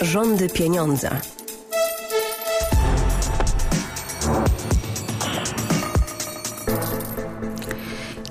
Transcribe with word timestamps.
Rządy 0.00 0.48
pieniądza. 0.48 1.10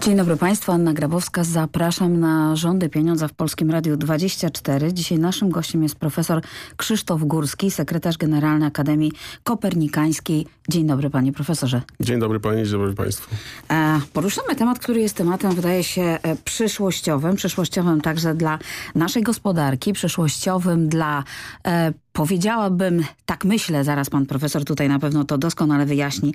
Dzień 0.06 0.18
dobry 0.18 0.38
Państwu, 0.38 0.72
Anna 0.72 0.94
Grabowska. 0.94 1.44
Zapraszam 1.44 2.20
na 2.20 2.56
Rządy 2.56 2.90
Pieniądza 2.90 3.28
w 3.28 3.34
Polskim 3.34 3.72
Radiu 3.72 3.98
24. 3.98 4.94
Dzisiaj 4.94 5.20
naszym 5.20 5.50
gościem 5.50 5.84
jest 5.84 5.96
profesor 5.96 6.42
Krzysztof 6.78 7.24
Górski, 7.24 7.72
sekretarz 7.72 8.18
generalny 8.18 8.66
Akademii 8.66 9.12
Kopernikańskiej. 9.44 10.48
Dzień 10.70 10.88
dobry 10.88 11.10
panie 11.10 11.34
profesorze. 11.34 11.82
Dzień 12.00 12.20
dobry 12.20 12.40
pani, 12.40 12.64
dzień 12.64 12.72
dobry 12.72 12.94
państwu. 12.94 13.36
E, 13.72 14.00
poruszamy 14.14 14.56
temat, 14.56 14.80
który 14.80 15.02
jest 15.02 15.16
tematem, 15.16 15.56
wydaje 15.56 15.84
się, 15.84 16.02
e, 16.02 16.36
przyszłościowym. 16.36 17.36
Przyszłościowym 17.36 18.02
także 18.02 18.36
dla 18.36 18.60
naszej 18.96 19.24
gospodarki, 19.24 19.94
przyszłościowym 19.94 20.90
dla 20.90 21.24
e, 21.68 21.94
powiedziałabym, 22.16 23.04
tak 23.26 23.46
myślę, 23.46 23.84
zaraz 23.84 24.10
pan 24.10 24.26
profesor 24.26 24.64
tutaj 24.66 24.90
na 24.90 25.00
pewno 25.00 25.26
to 25.26 25.38
doskonale 25.38 25.86
wyjaśni, 25.86 26.34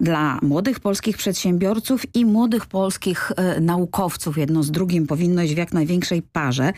dla 0.00 0.38
młodych 0.42 0.80
polskich 0.80 1.16
przedsiębiorców 1.16 2.14
i 2.14 2.24
młodych 2.24 2.66
polskich 2.66 3.32
e, 3.36 3.60
naukowców. 3.60 4.38
Jedno 4.38 4.62
z 4.62 4.70
drugim 4.70 5.06
powinno 5.06 5.42
iść 5.42 5.54
w 5.54 5.56
jak 5.56 5.72
największej 5.72 6.22
parze. 6.22 6.72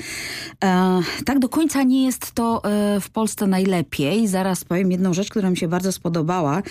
E, 0.65 1.01
tak 1.25 1.39
do 1.39 1.49
końca 1.49 1.83
nie 1.83 2.05
jest 2.05 2.33
to 2.33 2.65
e, 2.65 3.01
w 3.01 3.11
Polsce 3.11 3.47
najlepiej. 3.47 4.29
Zaraz 4.29 4.65
powiem 4.65 4.91
jedną 4.91 5.15
rzecz, 5.15 5.31
która 5.31 5.51
mi 5.51 5.57
się 5.57 5.69
bardzo 5.69 5.93
spodobała, 5.93 6.63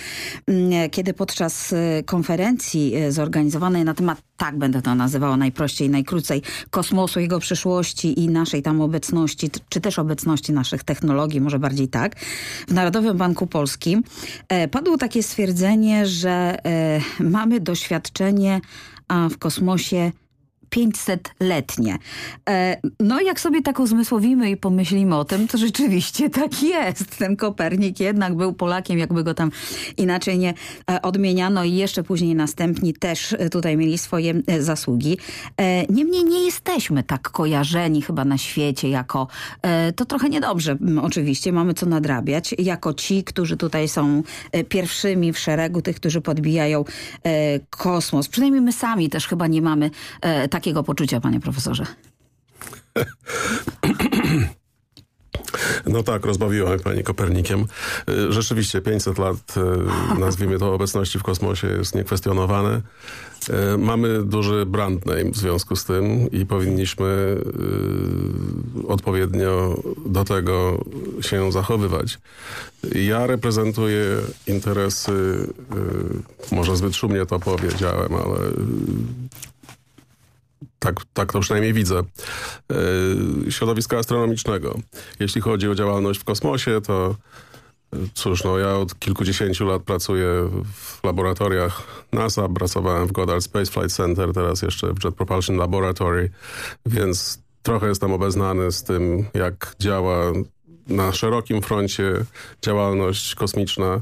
mm, 0.46 0.90
kiedy 0.90 1.14
podczas 1.14 1.72
e, 1.72 2.02
konferencji 2.02 2.94
e, 2.94 3.12
zorganizowanej 3.12 3.84
na 3.84 3.94
temat, 3.94 4.22
tak 4.36 4.58
będę 4.58 4.82
to 4.82 4.94
nazywała 4.94 5.36
najprościej, 5.36 5.90
najkrócej, 5.90 6.42
kosmosu, 6.70 7.20
jego 7.20 7.38
przyszłości 7.38 8.20
i 8.20 8.28
naszej 8.28 8.62
tam 8.62 8.80
obecności, 8.80 9.50
czy 9.68 9.80
też 9.80 9.98
obecności 9.98 10.52
naszych 10.52 10.84
technologii, 10.84 11.40
może 11.40 11.58
bardziej 11.58 11.88
tak, 11.88 12.16
w 12.68 12.74
Narodowym 12.74 13.16
Banku 13.16 13.46
Polskim 13.46 14.02
e, 14.48 14.68
padło 14.68 14.98
takie 14.98 15.22
stwierdzenie, 15.22 16.06
że 16.06 16.56
e, 16.64 17.00
mamy 17.20 17.60
doświadczenie 17.60 18.60
w 19.30 19.38
kosmosie 19.38 20.12
500-letnie. 20.76 21.98
E, 22.48 22.80
no 23.00 23.20
jak 23.20 23.40
sobie 23.40 23.62
tak 23.62 23.80
uzmysłowimy 23.80 24.50
i 24.50 24.56
pomyślimy 24.56 25.16
o 25.16 25.24
tym, 25.24 25.48
to 25.48 25.58
rzeczywiście 25.58 26.30
tak 26.40 26.62
jest. 26.62 27.16
Ten 27.18 27.36
Kopernik 27.36 28.00
jednak 28.00 28.34
był 28.34 28.52
Polakiem, 28.52 28.98
jakby 28.98 29.24
go 29.24 29.34
tam 29.34 29.50
inaczej 29.96 30.38
nie 30.38 30.54
e, 30.90 31.02
odmieniano 31.02 31.64
i 31.64 31.72
jeszcze 31.72 32.02
później 32.02 32.34
następni 32.34 32.94
też 32.94 33.32
e, 33.32 33.50
tutaj 33.50 33.76
mieli 33.76 33.98
swoje 33.98 34.34
zasługi. 34.60 35.18
Niemniej 35.90 36.24
nie 36.24 36.43
jesteśmy 36.74 37.02
tak 37.02 37.30
kojarzeni 37.30 38.02
chyba 38.02 38.24
na 38.24 38.38
świecie 38.38 38.88
jako, 38.88 39.28
to 39.96 40.04
trochę 40.04 40.28
niedobrze 40.28 40.76
oczywiście, 41.02 41.52
mamy 41.52 41.74
co 41.74 41.86
nadrabiać, 41.86 42.54
jako 42.58 42.94
ci, 42.94 43.24
którzy 43.24 43.56
tutaj 43.56 43.88
są 43.88 44.22
pierwszymi 44.68 45.32
w 45.32 45.38
szeregu 45.38 45.82
tych, 45.82 45.96
którzy 45.96 46.20
podbijają 46.20 46.84
kosmos. 47.70 48.28
Przynajmniej 48.28 48.62
my 48.62 48.72
sami 48.72 49.10
też 49.10 49.26
chyba 49.26 49.46
nie 49.46 49.62
mamy 49.62 49.90
takiego 50.50 50.82
poczucia, 50.82 51.20
panie 51.20 51.40
profesorze? 51.40 51.86
No 55.86 56.02
tak, 56.02 56.26
rozbawiła 56.26 56.70
mnie 56.70 56.78
pani 56.78 57.02
Kopernikiem. 57.02 57.66
Y, 58.08 58.32
rzeczywiście 58.32 58.80
500 58.80 59.18
lat, 59.18 59.54
y, 60.16 60.20
nazwijmy 60.20 60.58
to, 60.58 60.74
obecności 60.74 61.18
w 61.18 61.22
kosmosie 61.22 61.68
jest 61.68 61.94
niekwestionowane. 61.94 62.80
Y, 63.74 63.78
mamy 63.78 64.22
duży 64.22 64.66
brand 64.66 65.06
name 65.06 65.30
w 65.30 65.36
związku 65.36 65.76
z 65.76 65.84
tym 65.84 66.30
i 66.30 66.46
powinniśmy 66.46 67.36
odpowiednio 68.88 69.82
do 70.06 70.24
tego 70.24 70.84
się 71.20 71.52
zachowywać. 71.52 72.18
Ja 72.94 73.26
reprezentuję 73.26 74.04
interesy, 74.46 75.12
może 76.52 76.76
zbyt 76.76 76.96
szumnie 76.96 77.26
to 77.26 77.40
powiedziałem, 77.40 78.14
ale 78.14 78.38
tak, 80.84 81.00
tak 81.12 81.32
to 81.32 81.40
przynajmniej 81.40 81.72
widzę, 81.72 82.02
yy, 83.44 83.52
środowiska 83.52 83.98
astronomicznego. 83.98 84.78
Jeśli 85.20 85.40
chodzi 85.40 85.68
o 85.68 85.74
działalność 85.74 86.20
w 86.20 86.24
kosmosie, 86.24 86.80
to 86.80 87.16
e, 87.92 87.96
cóż, 88.14 88.44
no 88.44 88.58
ja 88.58 88.76
od 88.76 88.98
kilkudziesięciu 88.98 89.66
lat 89.66 89.82
pracuję 89.82 90.26
w 90.74 91.04
laboratoriach 91.04 91.82
NASA, 92.12 92.48
pracowałem 92.48 93.08
w 93.08 93.12
Goddard 93.12 93.44
Space 93.44 93.72
Flight 93.72 93.96
Center, 93.96 94.32
teraz 94.32 94.62
jeszcze 94.62 94.94
w 94.94 95.04
Jet 95.04 95.14
Propulsion 95.14 95.56
Laboratory, 95.56 96.30
więc 96.86 97.38
trochę 97.62 97.88
jestem 97.88 98.12
obeznany 98.12 98.72
z 98.72 98.82
tym, 98.82 99.24
jak 99.34 99.74
działa 99.78 100.32
na 100.86 101.12
szerokim 101.12 101.62
froncie 101.62 102.24
działalność 102.62 103.34
kosmiczna. 103.34 104.00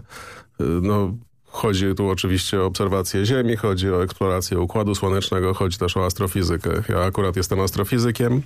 No, 0.82 1.14
Chodzi 1.52 1.94
tu 1.96 2.08
oczywiście 2.08 2.60
o 2.60 2.66
obserwację 2.66 3.26
Ziemi, 3.26 3.56
chodzi 3.56 3.90
o 3.90 4.02
eksplorację 4.02 4.60
Układu 4.60 4.94
Słonecznego, 4.94 5.54
chodzi 5.54 5.78
też 5.78 5.96
o 5.96 6.06
astrofizykę. 6.06 6.70
Ja 6.88 6.98
akurat 6.98 7.36
jestem 7.36 7.60
astrofizykiem, 7.60 8.42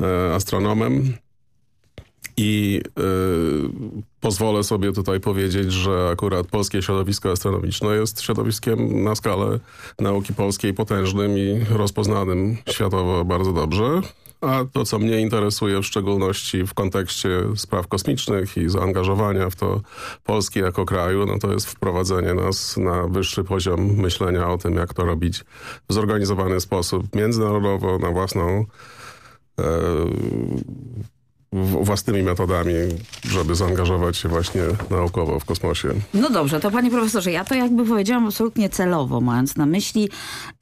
e, 0.00 0.34
astronomem 0.34 1.12
i 2.36 2.80
e, 2.98 3.02
pozwolę 4.20 4.64
sobie 4.64 4.92
tutaj 4.92 5.20
powiedzieć, 5.20 5.72
że 5.72 6.08
akurat 6.12 6.46
polskie 6.46 6.82
środowisko 6.82 7.30
astronomiczne 7.30 7.88
jest 7.88 8.22
środowiskiem 8.22 9.04
na 9.04 9.14
skalę 9.14 9.60
nauki 10.00 10.34
polskiej 10.34 10.74
potężnym 10.74 11.38
i 11.38 11.64
rozpoznanym 11.70 12.56
światowo 12.70 13.24
bardzo 13.24 13.52
dobrze. 13.52 14.02
A 14.40 14.64
to, 14.72 14.84
co 14.84 14.98
mnie 14.98 15.20
interesuje 15.20 15.80
w 15.80 15.86
szczególności 15.86 16.66
w 16.66 16.74
kontekście 16.74 17.28
spraw 17.56 17.88
kosmicznych 17.88 18.56
i 18.56 18.68
zaangażowania 18.68 19.50
w 19.50 19.56
to 19.56 19.80
Polski 20.24 20.60
jako 20.60 20.84
kraju, 20.84 21.26
no 21.26 21.38
to 21.38 21.52
jest 21.52 21.66
wprowadzenie 21.66 22.34
nas 22.34 22.76
na 22.76 23.06
wyższy 23.06 23.44
poziom 23.44 23.94
myślenia 23.96 24.48
o 24.48 24.58
tym, 24.58 24.74
jak 24.74 24.94
to 24.94 25.04
robić 25.04 25.44
w 25.88 25.92
zorganizowany 25.92 26.60
sposób 26.60 27.14
międzynarodowo, 27.14 27.98
na 27.98 28.10
własną 28.10 28.64
e, 29.58 29.64
własnymi 31.52 32.22
metodami, 32.22 32.72
żeby 33.24 33.54
zaangażować 33.54 34.16
się 34.16 34.28
właśnie 34.28 34.62
naukowo 34.90 35.40
w 35.40 35.44
kosmosie. 35.44 35.88
No 36.14 36.30
dobrze, 36.30 36.60
to 36.60 36.70
panie 36.70 36.90
profesorze, 36.90 37.32
ja 37.32 37.44
to 37.44 37.54
jakby 37.54 37.84
powiedziałam 37.84 38.26
absolutnie 38.26 38.68
celowo, 38.68 39.20
mając 39.20 39.56
na 39.56 39.66
myśli 39.66 40.08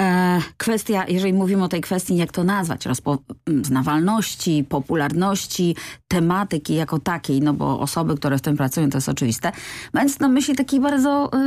e, 0.03 0.41
kwestia, 0.57 1.05
jeżeli 1.09 1.33
mówimy 1.33 1.65
o 1.65 1.69
tej 1.69 1.81
kwestii, 1.81 2.17
jak 2.17 2.33
to 2.33 2.45
nazwać, 2.45 2.87
rozpoznawalności, 2.87 4.65
popularności, 4.69 5.77
tematyki 6.09 6.75
jako 6.75 6.99
takiej, 6.99 7.41
no 7.41 7.53
bo 7.53 7.81
osoby, 7.81 8.17
które 8.17 8.39
w 8.39 8.43
tym 8.43 8.57
pracują, 8.57 8.91
to 8.91 8.97
jest 8.97 9.09
oczywiste, 9.09 9.53
mając 9.93 10.21
na 10.21 10.29
myśli 10.29 10.57
taki 10.57 10.81
bardzo, 10.81 11.31
y, 11.35 11.39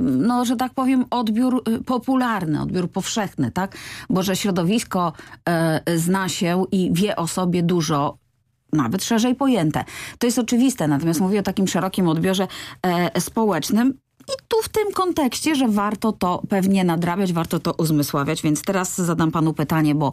no 0.00 0.44
że 0.44 0.56
tak 0.56 0.74
powiem, 0.74 1.04
odbiór 1.10 1.62
y, 1.68 1.84
popularny, 1.84 2.62
odbiór 2.62 2.90
powszechny, 2.90 3.50
tak? 3.50 3.76
Bo 4.10 4.22
że 4.22 4.36
środowisko 4.36 5.12
y, 5.88 5.98
zna 5.98 6.28
się 6.28 6.64
i 6.72 6.90
wie 6.92 7.16
o 7.16 7.26
sobie 7.26 7.62
dużo, 7.62 8.20
nawet 8.72 9.04
szerzej 9.04 9.34
pojęte. 9.34 9.84
To 10.18 10.26
jest 10.26 10.38
oczywiste, 10.38 10.88
natomiast 10.88 11.20
mówię 11.20 11.40
o 11.40 11.42
takim 11.42 11.68
szerokim 11.68 12.08
odbiorze 12.08 12.48
e, 12.82 13.20
społecznym. 13.20 13.94
I 14.28 14.32
tu 14.48 14.62
w 14.62 14.68
tym 14.68 14.92
kontekście, 14.92 15.54
że 15.54 15.68
warto 15.68 16.12
to 16.12 16.42
pewnie 16.48 16.84
nadrabiać, 16.84 17.32
warto 17.32 17.60
to 17.60 17.72
uzmysławiać, 17.72 18.42
więc 18.42 18.62
teraz 18.62 18.98
zadam 18.98 19.30
panu 19.30 19.54
pytanie, 19.54 19.94
bo 19.94 20.12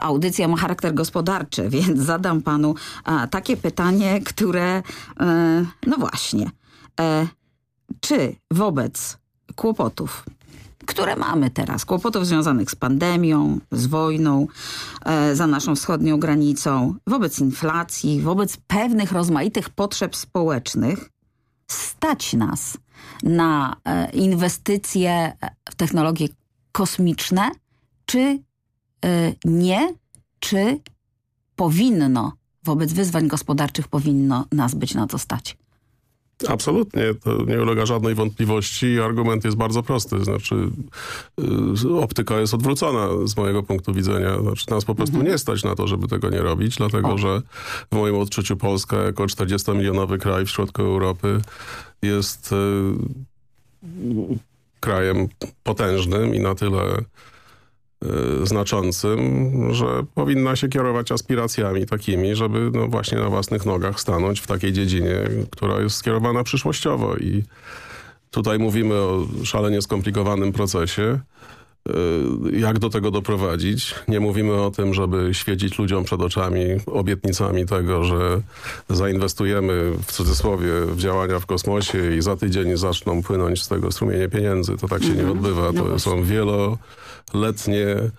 audycja 0.00 0.48
ma 0.48 0.56
charakter 0.56 0.94
gospodarczy, 0.94 1.68
więc 1.78 2.00
zadam 2.00 2.42
panu 2.42 2.74
a, 3.04 3.26
takie 3.26 3.56
pytanie, 3.56 4.20
które, 4.20 4.82
e, 5.20 5.64
no 5.86 5.96
właśnie, 5.96 6.50
e, 7.00 7.26
czy 8.00 8.36
wobec 8.50 9.18
kłopotów 9.56 10.24
które 10.88 11.16
mamy 11.16 11.50
teraz. 11.50 11.84
Kłopotów 11.84 12.26
związanych 12.26 12.70
z 12.70 12.74
pandemią, 12.74 13.60
z 13.72 13.86
wojną, 13.86 14.46
e, 15.04 15.36
za 15.36 15.46
naszą 15.46 15.76
wschodnią 15.76 16.20
granicą, 16.20 16.94
wobec 17.06 17.38
inflacji, 17.38 18.20
wobec 18.20 18.56
pewnych 18.56 19.12
rozmaitych 19.12 19.70
potrzeb 19.70 20.16
społecznych, 20.16 21.10
stać 21.66 22.32
nas 22.32 22.78
na 23.22 23.76
e, 23.84 24.10
inwestycje 24.10 25.32
w 25.70 25.74
technologie 25.74 26.28
kosmiczne, 26.72 27.50
czy 28.06 28.20
e, 28.20 28.38
nie, 29.44 29.94
czy 30.40 30.80
powinno, 31.56 32.32
wobec 32.64 32.92
wyzwań 32.92 33.28
gospodarczych 33.28 33.88
powinno 33.88 34.44
nas 34.52 34.74
być 34.74 34.94
na 34.94 35.06
to 35.06 35.18
stać? 35.18 35.56
Absolutnie, 36.48 37.02
to 37.24 37.44
nie 37.44 37.62
ulega 37.62 37.86
żadnej 37.86 38.14
wątpliwości. 38.14 39.00
Argument 39.00 39.44
jest 39.44 39.56
bardzo 39.56 39.82
prosty, 39.82 40.24
znaczy 40.24 40.54
y, 41.84 41.94
optyka 41.94 42.40
jest 42.40 42.54
odwrócona 42.54 43.08
z 43.24 43.36
mojego 43.36 43.62
punktu 43.62 43.94
widzenia. 43.94 44.40
Znaczy 44.40 44.70
nas 44.70 44.84
po 44.84 44.94
prostu 44.94 45.16
mhm. 45.16 45.32
nie 45.32 45.38
stać 45.38 45.64
na 45.64 45.74
to, 45.74 45.86
żeby 45.86 46.08
tego 46.08 46.30
nie 46.30 46.38
robić, 46.38 46.76
dlatego 46.76 47.08
o. 47.08 47.18
że 47.18 47.42
w 47.92 47.96
moim 47.96 48.16
odczuciu 48.16 48.56
Polska 48.56 48.96
jako 48.96 49.24
40-milionowy 49.24 50.18
kraj 50.18 50.46
w 50.46 50.50
środku 50.50 50.82
Europy 50.82 51.40
jest 52.02 52.52
y, 52.52 52.56
krajem 54.80 55.28
potężnym 55.62 56.34
i 56.34 56.40
na 56.40 56.54
tyle 56.54 56.80
znaczącym, 58.42 59.52
że 59.74 59.86
powinna 60.14 60.56
się 60.56 60.68
kierować 60.68 61.12
aspiracjami 61.12 61.86
takimi, 61.86 62.34
żeby 62.34 62.70
no 62.74 62.88
właśnie 62.88 63.18
na 63.18 63.28
własnych 63.30 63.66
nogach 63.66 64.00
stanąć 64.00 64.40
w 64.40 64.46
takiej 64.46 64.72
dziedzinie, 64.72 65.16
która 65.50 65.80
jest 65.80 65.96
skierowana 65.96 66.44
przyszłościowo. 66.44 67.16
I 67.16 67.44
tutaj 68.30 68.58
mówimy 68.58 68.94
o 68.94 69.26
szalenie 69.44 69.82
skomplikowanym 69.82 70.52
procesie, 70.52 71.20
Y, 71.57 71.57
jak 72.52 72.78
do 72.78 72.90
tego 72.90 73.10
doprowadzić. 73.10 73.94
Nie 74.08 74.20
mówimy 74.20 74.54
o 74.54 74.70
tym, 74.70 74.94
żeby 74.94 75.34
świecić 75.34 75.78
ludziom 75.78 76.04
przed 76.04 76.20
oczami 76.20 76.60
obietnicami 76.86 77.66
tego, 77.66 78.04
że 78.04 78.40
zainwestujemy 78.88 79.92
w 80.06 80.12
cudzysłowie 80.12 80.72
w 80.86 80.98
działania 80.98 81.38
w 81.38 81.46
kosmosie 81.46 82.16
i 82.16 82.22
za 82.22 82.36
tydzień 82.36 82.76
zaczną 82.76 83.22
płynąć 83.22 83.62
z 83.62 83.68
tego 83.68 83.92
strumienie 83.92 84.28
pieniędzy. 84.28 84.76
To 84.76 84.88
tak 84.88 85.02
się 85.02 85.08
nie 85.08 85.20
mhm. 85.20 85.38
odbywa. 85.38 85.72
No 85.72 85.84
to 85.84 85.98
są 85.98 86.22
wieloletnie 86.24 87.86
y, 87.86 88.10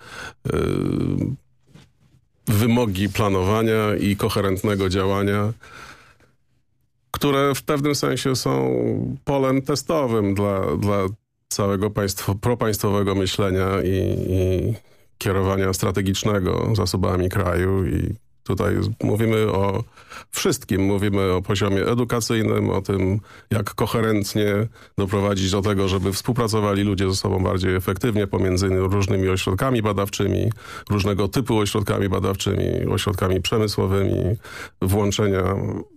wymogi 2.48 3.08
planowania 3.08 3.96
i 4.00 4.16
koherentnego 4.16 4.88
działania 4.88 5.52
które 7.10 7.54
w 7.54 7.62
pewnym 7.62 7.94
sensie 7.94 8.36
są 8.36 8.74
polem 9.24 9.62
testowym 9.62 10.34
dla, 10.34 10.76
dla 10.76 10.96
całego 11.50 11.90
państwo, 11.90 12.34
propaństwowego 12.34 13.14
myślenia 13.14 13.68
i, 13.84 14.16
i 14.28 14.74
kierowania 15.18 15.72
strategicznego 15.72 16.72
zasobami 16.74 17.28
kraju 17.28 17.86
i 17.86 18.14
tutaj 18.44 18.76
mówimy 19.02 19.52
o 19.52 19.84
wszystkim. 20.30 20.82
Mówimy 20.82 21.32
o 21.32 21.42
poziomie 21.42 21.86
edukacyjnym, 21.86 22.70
o 22.70 22.82
tym, 22.82 23.20
jak 23.50 23.74
koherentnie 23.74 24.54
doprowadzić 24.98 25.50
do 25.50 25.62
tego, 25.62 25.88
żeby 25.88 26.12
współpracowali 26.12 26.82
ludzie 26.82 27.10
ze 27.10 27.16
sobą 27.16 27.42
bardziej 27.42 27.74
efektywnie 27.74 28.26
pomiędzy 28.26 28.68
różnymi 28.68 29.28
ośrodkami 29.28 29.82
badawczymi, 29.82 30.52
różnego 30.90 31.28
typu 31.28 31.58
ośrodkami 31.58 32.08
badawczymi, 32.08 32.86
ośrodkami 32.90 33.40
przemysłowymi, 33.40 34.36
włączenia 34.82 35.42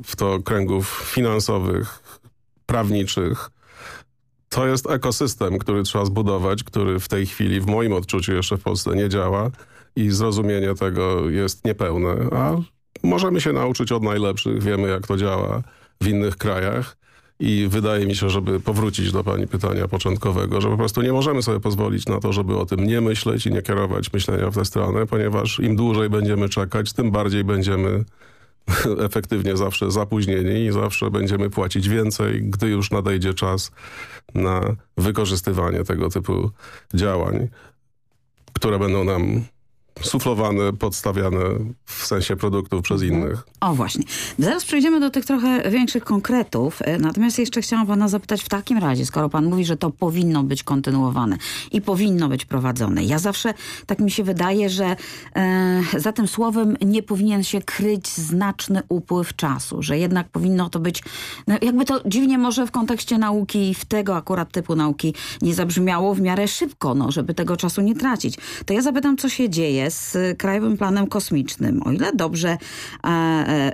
w 0.03 0.15
to 0.15 0.39
kręgów 0.39 1.11
finansowych, 1.13 1.99
prawniczych, 2.65 3.49
to 4.53 4.67
jest 4.67 4.89
ekosystem, 4.89 5.59
który 5.59 5.83
trzeba 5.83 6.05
zbudować, 6.05 6.63
który 6.63 6.99
w 6.99 7.07
tej 7.07 7.25
chwili 7.25 7.61
w 7.61 7.65
moim 7.65 7.93
odczuciu 7.93 8.33
jeszcze 8.33 8.57
w 8.57 8.63
Polsce 8.63 8.95
nie 8.95 9.09
działa 9.09 9.51
i 9.95 10.09
zrozumienie 10.09 10.75
tego 10.75 11.29
jest 11.29 11.65
niepełne, 11.65 12.15
a 12.31 12.55
możemy 13.03 13.41
się 13.41 13.53
nauczyć 13.53 13.91
od 13.91 14.03
najlepszych, 14.03 14.63
wiemy 14.63 14.87
jak 14.87 15.07
to 15.07 15.17
działa 15.17 15.63
w 16.01 16.07
innych 16.07 16.37
krajach 16.37 16.97
i 17.39 17.67
wydaje 17.69 18.05
mi 18.05 18.15
się, 18.15 18.29
żeby 18.29 18.59
powrócić 18.59 19.11
do 19.11 19.23
pani 19.23 19.47
pytania 19.47 19.87
początkowego, 19.87 20.61
że 20.61 20.69
po 20.69 20.77
prostu 20.77 21.01
nie 21.01 21.13
możemy 21.13 21.41
sobie 21.43 21.59
pozwolić 21.59 22.05
na 22.05 22.19
to, 22.19 22.33
żeby 22.33 22.57
o 22.57 22.65
tym 22.65 22.83
nie 22.83 23.01
myśleć 23.01 23.45
i 23.45 23.51
nie 23.51 23.61
kierować 23.61 24.13
myślenia 24.13 24.49
w 24.49 24.55
tę 24.55 24.65
stronę, 24.65 25.05
ponieważ 25.05 25.59
im 25.59 25.75
dłużej 25.75 26.09
będziemy 26.09 26.49
czekać, 26.49 26.93
tym 26.93 27.11
bardziej 27.11 27.43
będziemy 27.43 28.03
efektywnie 29.07 29.57
zawsze 29.57 29.91
zapóźnieni 29.91 30.65
i 30.65 30.71
zawsze 30.71 31.11
będziemy 31.11 31.49
płacić 31.49 31.89
więcej, 31.89 32.43
gdy 32.43 32.67
już 32.67 32.91
nadejdzie 32.91 33.33
czas 33.33 33.71
na 34.35 34.61
wykorzystywanie 34.97 35.83
tego 35.83 36.09
typu 36.09 36.51
działań, 36.93 37.47
które 38.53 38.79
będą 38.79 39.03
nam 39.03 39.43
suflowane, 40.01 40.73
podstawiane 40.73 41.39
w 41.85 42.05
sensie 42.05 42.35
produktów 42.35 42.81
przez 42.81 43.01
mhm. 43.01 43.21
innych. 43.21 43.43
O 43.61 43.73
właśnie. 43.73 44.03
Zaraz 44.39 44.65
przejdziemy 44.65 44.99
do 44.99 45.09
tych 45.09 45.25
trochę 45.25 45.71
większych 45.71 46.03
konkretów. 46.03 46.79
E, 46.81 46.97
natomiast 46.99 47.39
jeszcze 47.39 47.61
chciałam 47.61 47.87
pana 47.87 48.07
zapytać 48.07 48.43
w 48.43 48.49
takim 48.49 48.77
razie, 48.77 49.05
skoro 49.05 49.29
pan 49.29 49.45
mówi, 49.45 49.65
że 49.65 49.77
to 49.77 49.89
powinno 49.89 50.43
być 50.43 50.63
kontynuowane 50.63 51.37
i 51.71 51.81
powinno 51.81 52.29
być 52.29 52.45
prowadzone. 52.45 53.03
Ja 53.03 53.19
zawsze, 53.19 53.53
tak 53.85 53.99
mi 53.99 54.11
się 54.11 54.23
wydaje, 54.23 54.69
że 54.69 54.95
e, 55.35 55.81
za 55.97 56.11
tym 56.11 56.27
słowem 56.27 56.77
nie 56.85 57.03
powinien 57.03 57.43
się 57.43 57.61
kryć 57.61 58.07
znaczny 58.07 58.81
upływ 58.89 59.35
czasu, 59.35 59.81
że 59.81 59.97
jednak 59.97 60.29
powinno 60.29 60.69
to 60.69 60.79
być, 60.79 61.03
no 61.47 61.55
jakby 61.61 61.85
to 61.85 62.01
dziwnie 62.05 62.37
może 62.37 62.67
w 62.67 62.71
kontekście 62.71 63.17
nauki 63.17 63.69
i 63.69 63.73
w 63.73 63.85
tego 63.85 64.15
akurat 64.15 64.51
typu 64.51 64.75
nauki 64.75 65.13
nie 65.41 65.53
zabrzmiało 65.53 66.15
w 66.15 66.21
miarę 66.21 66.47
szybko, 66.47 66.95
no, 66.95 67.11
żeby 67.11 67.33
tego 67.33 67.57
czasu 67.57 67.81
nie 67.81 67.95
tracić. 67.95 68.37
To 68.65 68.73
ja 68.73 68.81
zapytam, 68.81 69.17
co 69.17 69.29
się 69.29 69.49
dzieje 69.49 69.82
z 69.91 70.17
Krajowym 70.37 70.77
Planem 70.77 71.07
Kosmicznym. 71.07 71.81
O 71.85 71.91
ile 71.91 72.11
dobrze 72.13 72.57
e, 73.03 73.07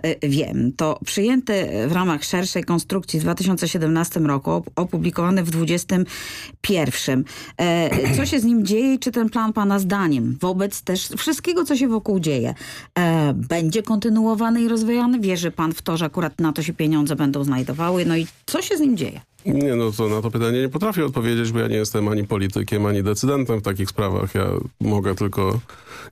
e, 0.04 0.30
wiem, 0.30 0.72
to 0.78 1.00
przyjęty 1.06 1.68
w 1.88 1.92
ramach 1.92 2.24
szerszej 2.24 2.64
konstrukcji 2.64 3.20
w 3.20 3.24
2017 3.24 4.20
roku, 4.20 4.64
opublikowany 4.76 5.44
w 5.44 5.50
2021. 5.50 7.24
E, 7.58 8.16
co 8.18 8.26
się 8.26 8.40
z 8.40 8.44
nim 8.44 8.66
dzieje 8.66 9.00
czy 9.00 9.12
ten 9.12 9.30
plan 9.30 9.54
pana 9.54 9.80
zdaniem 9.80 10.38
wobec 10.42 10.82
też 10.82 11.10
wszystkiego, 11.18 11.66
co 11.66 11.76
się 11.76 11.88
wokół 11.88 12.20
dzieje, 12.20 12.54
e, 13.00 13.34
będzie 13.34 13.84
kontynuowany 13.84 14.62
i 14.62 14.68
rozwijany? 14.68 15.20
Wierzy 15.20 15.52
pan 15.52 15.74
w 15.74 15.82
to, 15.82 15.98
że 15.98 16.06
akurat 16.06 16.40
na 16.40 16.54
to 16.54 16.64
się 16.64 16.74
pieniądze 16.74 17.16
będą 17.16 17.44
znajdowały? 17.44 18.06
No 18.06 18.18
i 18.18 18.28
co 18.46 18.62
się 18.62 18.78
z 18.78 18.80
nim 18.80 18.98
dzieje? 18.98 19.29
Nie, 19.46 19.76
no 19.76 19.92
to 19.92 20.10
na 20.10 20.22
to 20.22 20.32
pytanie 20.32 20.62
nie 20.62 20.70
potrafię 20.70 21.06
odpowiedzieć, 21.06 21.52
bo 21.52 21.60
ja 21.60 21.68
nie 21.68 21.76
jestem 21.76 22.08
ani 22.08 22.24
politykiem, 22.24 22.86
ani 22.86 23.04
decydentem 23.04 23.60
w 23.60 23.62
takich 23.62 23.90
sprawach. 23.90 24.36
Ja 24.36 24.46
mogę 24.82 25.16
tylko 25.16 25.60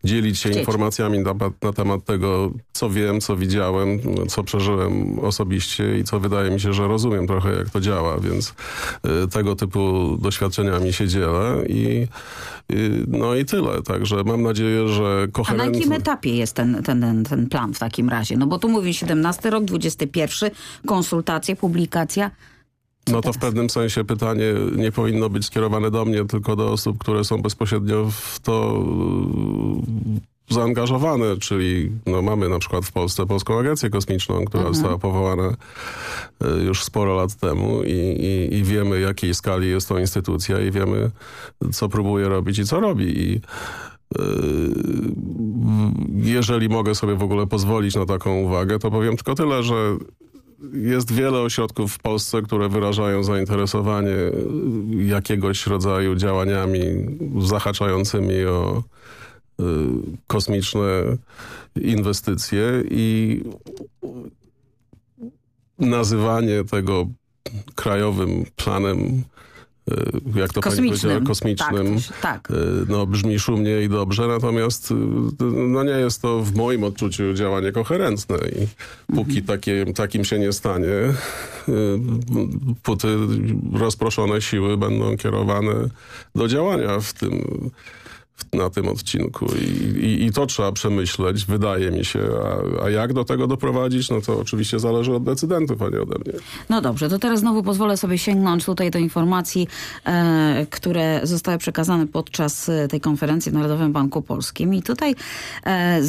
dzielić 0.04 0.40
się 0.40 0.50
informacjami 0.50 1.20
na, 1.20 1.34
na, 1.62 1.74
temat 1.74 2.06
tego, 2.06 2.52
co 2.74 2.90
wiem, 2.90 3.22
co 3.22 3.38
widziałem, 3.38 4.00
co 4.28 4.44
przeżyłem 4.44 5.20
osobiście 5.20 6.00
i 6.00 6.04
co 6.04 6.20
wydaje 6.20 6.52
mi 6.52 6.60
się, 6.60 6.74
że 6.74 6.88
rozumiem 6.88 7.28
trochę, 7.28 7.56
jak 7.56 7.70
to 7.70 7.82
działa, 7.82 8.20
więc 8.20 8.54
y, 9.24 9.28
tego 9.28 9.56
typu 9.56 10.18
doświadczeniami 10.22 10.94
się 10.94 11.08
dzielę 11.08 11.64
i 11.68 12.08
y, 12.72 13.06
no 13.08 13.36
i 13.36 13.46
tyle. 13.46 13.82
Także 13.82 14.24
mam 14.24 14.42
nadzieję, 14.42 14.88
że 14.88 15.28
koherentny... 15.32 15.68
A 15.68 15.72
na 15.72 15.78
jakim 15.78 15.92
etapie 15.92 16.36
jest 16.36 16.56
ten, 16.56 16.84
ten, 16.84 17.02
ten, 17.02 17.24
ten 17.24 17.50
plan 17.50 17.74
w 17.74 17.80
takim 17.80 18.10
razie? 18.10 18.38
No 18.38 18.48
bo 18.48 18.60
tu 18.60 18.70
mówi 18.70 18.94
17 18.94 19.50
rok, 19.50 19.66
21, 19.66 20.52
konsultacje, 20.86 21.56
publikacja. 21.56 22.32
No 23.08 23.22
to 23.22 23.34
w 23.34 23.38
pewnym 23.38 23.70
sensie 23.70 24.04
pytanie 24.04 24.54
nie 24.76 24.92
powinno 24.92 25.30
być 25.30 25.46
skierowane 25.46 25.92
do 25.92 26.06
mnie, 26.06 26.26
tylko 26.26 26.56
do 26.56 26.72
osób, 26.72 26.98
które 26.98 27.24
są 27.24 27.42
bezpośrednio 27.42 28.12
w 28.12 28.40
to 28.40 28.84
e, 30.50 30.54
zaangażowane, 30.54 31.38
czyli 31.38 31.92
no 32.06 32.22
mamy 32.22 32.50
na 32.50 32.60
przykład 32.60 32.86
w 32.86 32.92
Polsce 32.92 33.26
Polską 33.26 33.60
Agencję 33.60 33.90
Kosmiczną, 33.90 34.46
która 34.46 34.60
mhm. 34.60 34.76
została 34.76 34.98
powołana 34.98 35.56
e, 36.42 36.64
już 36.64 36.84
sporo 36.84 37.16
lat 37.16 37.36
temu 37.36 37.84
i, 37.84 37.92
i, 37.92 38.56
i, 38.56 38.64
wiemy 38.64 39.00
jakiej 39.00 39.36
skali 39.36 39.70
jest 39.70 39.90
to 39.90 40.00
instytucja 40.00 40.62
i 40.62 40.72
wiemy 40.72 41.12
co 41.72 41.90
próbuje 41.90 42.30
robić 42.30 42.60
i 42.60 42.66
co 42.66 42.80
robi. 42.80 43.22
I 43.24 43.36
e, 43.36 44.22
jeżeli 46.14 46.70
mogę 46.70 46.96
sobie 46.96 47.16
w 47.16 47.24
ogóle 47.24 47.48
pozwolić 47.48 47.96
na 47.96 48.06
taką 48.06 48.40
uwagę, 48.40 48.80
to 48.80 48.92
powiem 48.92 49.16
tylko 49.16 49.36
tyle, 49.36 49.64
że 49.64 49.98
jest 50.74 51.14
wiele 51.14 51.40
ośrodków 51.40 51.94
w 51.94 52.00
Polsce, 52.00 52.42
które 52.42 52.70
wyrażają 52.70 53.24
zainteresowanie 53.24 54.16
jakiegoś 55.06 55.68
rodzaju 55.68 56.16
działaniami 56.16 56.80
zahaczającymi 57.40 58.46
o 58.46 58.84
y, 59.60 59.64
kosmiczne 60.28 60.88
inwestycje 61.76 62.84
i 62.92 63.42
nazywanie 65.80 66.64
tego 66.64 67.08
krajowym 67.76 68.46
planem 68.56 69.24
jak 70.36 70.54
to 70.54 70.62
pani 70.62 70.76
powiedziała, 70.76 71.22
kosmicznym. 71.22 71.96
Tak, 72.22 72.48
tak. 72.48 72.58
No, 72.90 73.06
brzmi 73.06 73.40
szumnie 73.40 73.82
i 73.82 73.90
dobrze, 73.90 74.28
natomiast 74.28 74.92
y, 74.92 74.96
no, 75.44 75.84
nie 75.84 75.92
jest 75.92 76.22
to 76.22 76.40
w 76.40 76.56
moim 76.56 76.84
odczuciu 76.84 77.34
działanie 77.34 77.72
koherentne 77.72 78.38
i 78.38 78.68
póki 79.16 79.40
mhm. 79.40 79.46
takie, 79.46 79.86
takim 79.94 80.26
się 80.26 80.40
nie 80.40 80.54
stanie, 80.54 80.90
póty 82.84 83.08
rozproszone 83.74 84.42
siły 84.42 84.78
będą 84.78 85.18
kierowane 85.18 85.74
do 86.36 86.48
działania 86.48 87.00
w 87.00 87.14
tym 87.14 87.42
na 88.54 88.70
tym 88.70 88.88
odcinku 88.88 89.46
I, 89.46 89.64
i, 90.06 90.26
i, 90.26 90.32
to 90.32 90.46
trzeba 90.46 90.72
przemyśleć, 90.72 91.46
wydaje 91.46 91.92
mi 91.92 92.06
się. 92.06 92.20
A, 92.80 92.84
a, 92.84 92.90
jak 92.90 93.14
do 93.14 93.26
tego 93.26 93.48
doprowadzić, 93.48 94.10
no 94.10 94.22
to 94.22 94.40
oczywiście 94.40 94.80
zależy 94.80 95.14
od 95.14 95.24
decydentów, 95.24 95.82
a 95.82 95.90
nie 95.90 96.02
ode 96.02 96.16
mnie. 96.26 96.40
No 96.70 96.82
dobrze, 96.82 97.10
to 97.10 97.20
teraz 97.20 97.40
znowu 97.40 97.64
pozwolę 97.64 97.98
sobie 97.98 98.18
sięgnąć 98.18 98.66
tutaj 98.66 98.92
do 98.92 99.00
informacji, 99.00 99.68
e, 100.06 100.66
które 100.70 101.22
zostały 101.24 101.58
przekazane 101.58 102.08
podczas 102.08 102.70
e, 102.70 102.88
tej 102.88 103.02
konferencji 103.02 103.52
w 103.52 103.56
Narodowym 103.56 103.94
Banku 103.94 104.22
Polskim. 104.22 104.74
I 104.74 104.82
tutaj 104.82 105.16
e, 105.66 106.02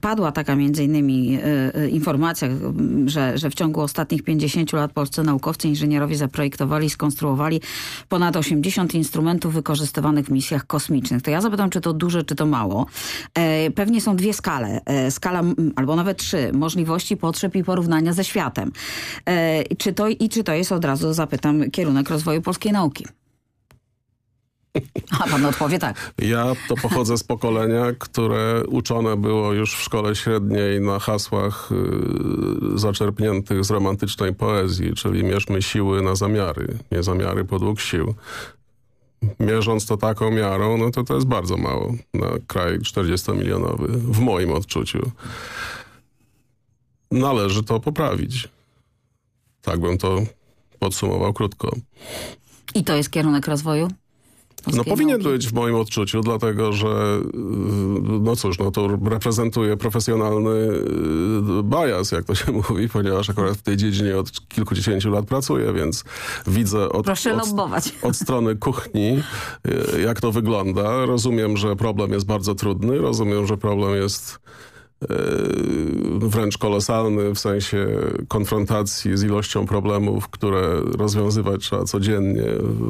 padła 0.00 0.32
taka 0.32 0.56
między 0.56 0.84
innymi 0.84 1.38
e, 1.42 1.74
e, 1.74 1.88
informacja, 1.88 2.48
że, 3.06 3.38
że 3.38 3.50
w 3.50 3.54
ciągu 3.54 3.80
ostatnich 3.80 4.22
50 4.22 4.72
lat 4.72 4.92
polscy 4.92 5.22
naukowcy, 5.22 5.68
inżynierowie 5.68 6.16
zaprojektowali, 6.16 6.90
skonstruowali 6.90 7.60
ponad 8.08 8.36
80 8.36 8.94
instrumentów 8.94 9.54
wykorzystywanych 9.54 10.26
w 10.26 10.30
misjach 10.30 10.66
kosmicznych. 10.66 11.22
To 11.22 11.30
ja 11.30 11.40
zapytam 11.40 11.63
czy 11.70 11.80
to 11.80 11.92
duże, 11.92 12.24
czy 12.24 12.34
to 12.34 12.46
mało. 12.46 12.86
E, 13.34 13.70
pewnie 13.70 14.00
są 14.00 14.16
dwie 14.16 14.34
skale. 14.34 14.80
E, 14.86 15.10
skala, 15.10 15.42
albo 15.76 15.96
nawet 15.96 16.18
trzy, 16.18 16.50
możliwości, 16.52 17.16
potrzeb 17.16 17.56
i 17.56 17.64
porównania 17.64 18.12
ze 18.12 18.24
światem. 18.24 18.72
E, 19.26 19.64
czy 19.76 19.92
to, 19.92 20.08
I 20.08 20.28
czy 20.28 20.44
to 20.44 20.52
jest, 20.52 20.72
od 20.72 20.84
razu 20.84 21.12
zapytam, 21.12 21.70
kierunek 21.70 22.10
rozwoju 22.10 22.42
polskiej 22.42 22.72
nauki? 22.72 23.06
A 25.20 25.28
pan 25.28 25.46
odpowie 25.46 25.78
tak. 25.78 26.14
Ja 26.18 26.44
to 26.68 26.74
pochodzę 26.76 27.18
z 27.18 27.24
pokolenia, 27.24 27.84
które 27.98 28.62
uczone 28.68 29.16
było 29.16 29.52
już 29.52 29.74
w 29.74 29.82
szkole 29.82 30.16
średniej 30.16 30.80
na 30.80 30.98
hasłach 30.98 31.70
y, 32.74 32.78
zaczerpniętych 32.78 33.64
z 33.64 33.70
romantycznej 33.70 34.34
poezji, 34.34 34.94
czyli 34.94 35.24
mierzmy 35.24 35.62
siły 35.62 36.02
na 36.02 36.14
zamiary, 36.14 36.78
nie 36.92 37.02
zamiary 37.02 37.44
podług 37.44 37.80
sił. 37.80 38.14
Mierząc 39.40 39.86
to 39.86 39.96
taką 39.96 40.30
miarą, 40.30 40.78
no 40.78 40.90
to 40.90 41.04
to 41.04 41.14
jest 41.14 41.26
bardzo 41.26 41.56
mało 41.56 41.94
na 42.14 42.26
kraj 42.46 42.78
40-milionowy, 42.78 43.88
w 43.88 44.20
moim 44.20 44.52
odczuciu. 44.52 45.10
Należy 47.10 47.62
to 47.62 47.80
poprawić. 47.80 48.48
Tak 49.62 49.80
bym 49.80 49.98
to 49.98 50.22
podsumował 50.78 51.32
krótko. 51.32 51.76
I 52.74 52.84
to 52.84 52.96
jest 52.96 53.10
kierunek 53.10 53.46
rozwoju? 53.46 53.88
No 54.72 54.84
powinien 54.84 55.18
nauki? 55.20 55.32
być 55.32 55.48
w 55.48 55.52
moim 55.52 55.74
odczuciu, 55.74 56.20
dlatego 56.20 56.72
że 56.72 57.20
no 58.02 58.36
cóż, 58.36 58.58
no 58.58 58.70
to 58.70 58.88
reprezentuje 59.04 59.76
profesjonalny 59.76 60.50
y, 60.50 61.62
bias, 61.62 62.12
jak 62.12 62.24
to 62.24 62.34
się 62.34 62.52
mówi, 62.68 62.88
ponieważ 62.88 63.30
akurat 63.30 63.56
w 63.56 63.62
tej 63.62 63.76
dziedzinie 63.76 64.18
od 64.18 64.48
kilkudziesięciu 64.48 65.10
lat 65.10 65.26
pracuję, 65.26 65.72
więc 65.72 66.04
widzę 66.46 66.88
od, 66.88 67.06
od, 67.42 67.48
od 68.08 68.16
strony 68.16 68.56
kuchni, 68.56 69.22
y, 69.96 70.00
jak 70.00 70.20
to 70.20 70.32
wygląda. 70.32 71.06
Rozumiem, 71.06 71.56
że 71.56 71.76
problem 71.76 72.12
jest 72.12 72.26
bardzo 72.26 72.54
trudny, 72.54 72.98
rozumiem, 72.98 73.46
że 73.46 73.56
problem 73.56 73.94
jest 73.94 74.38
wręcz 76.18 76.58
kolosalny 76.58 77.34
w 77.34 77.38
sensie 77.38 77.86
konfrontacji 78.28 79.16
z 79.16 79.22
ilością 79.22 79.66
problemów, 79.66 80.28
które 80.28 80.80
rozwiązywać 80.98 81.60
trzeba 81.60 81.84
codziennie 81.84 82.44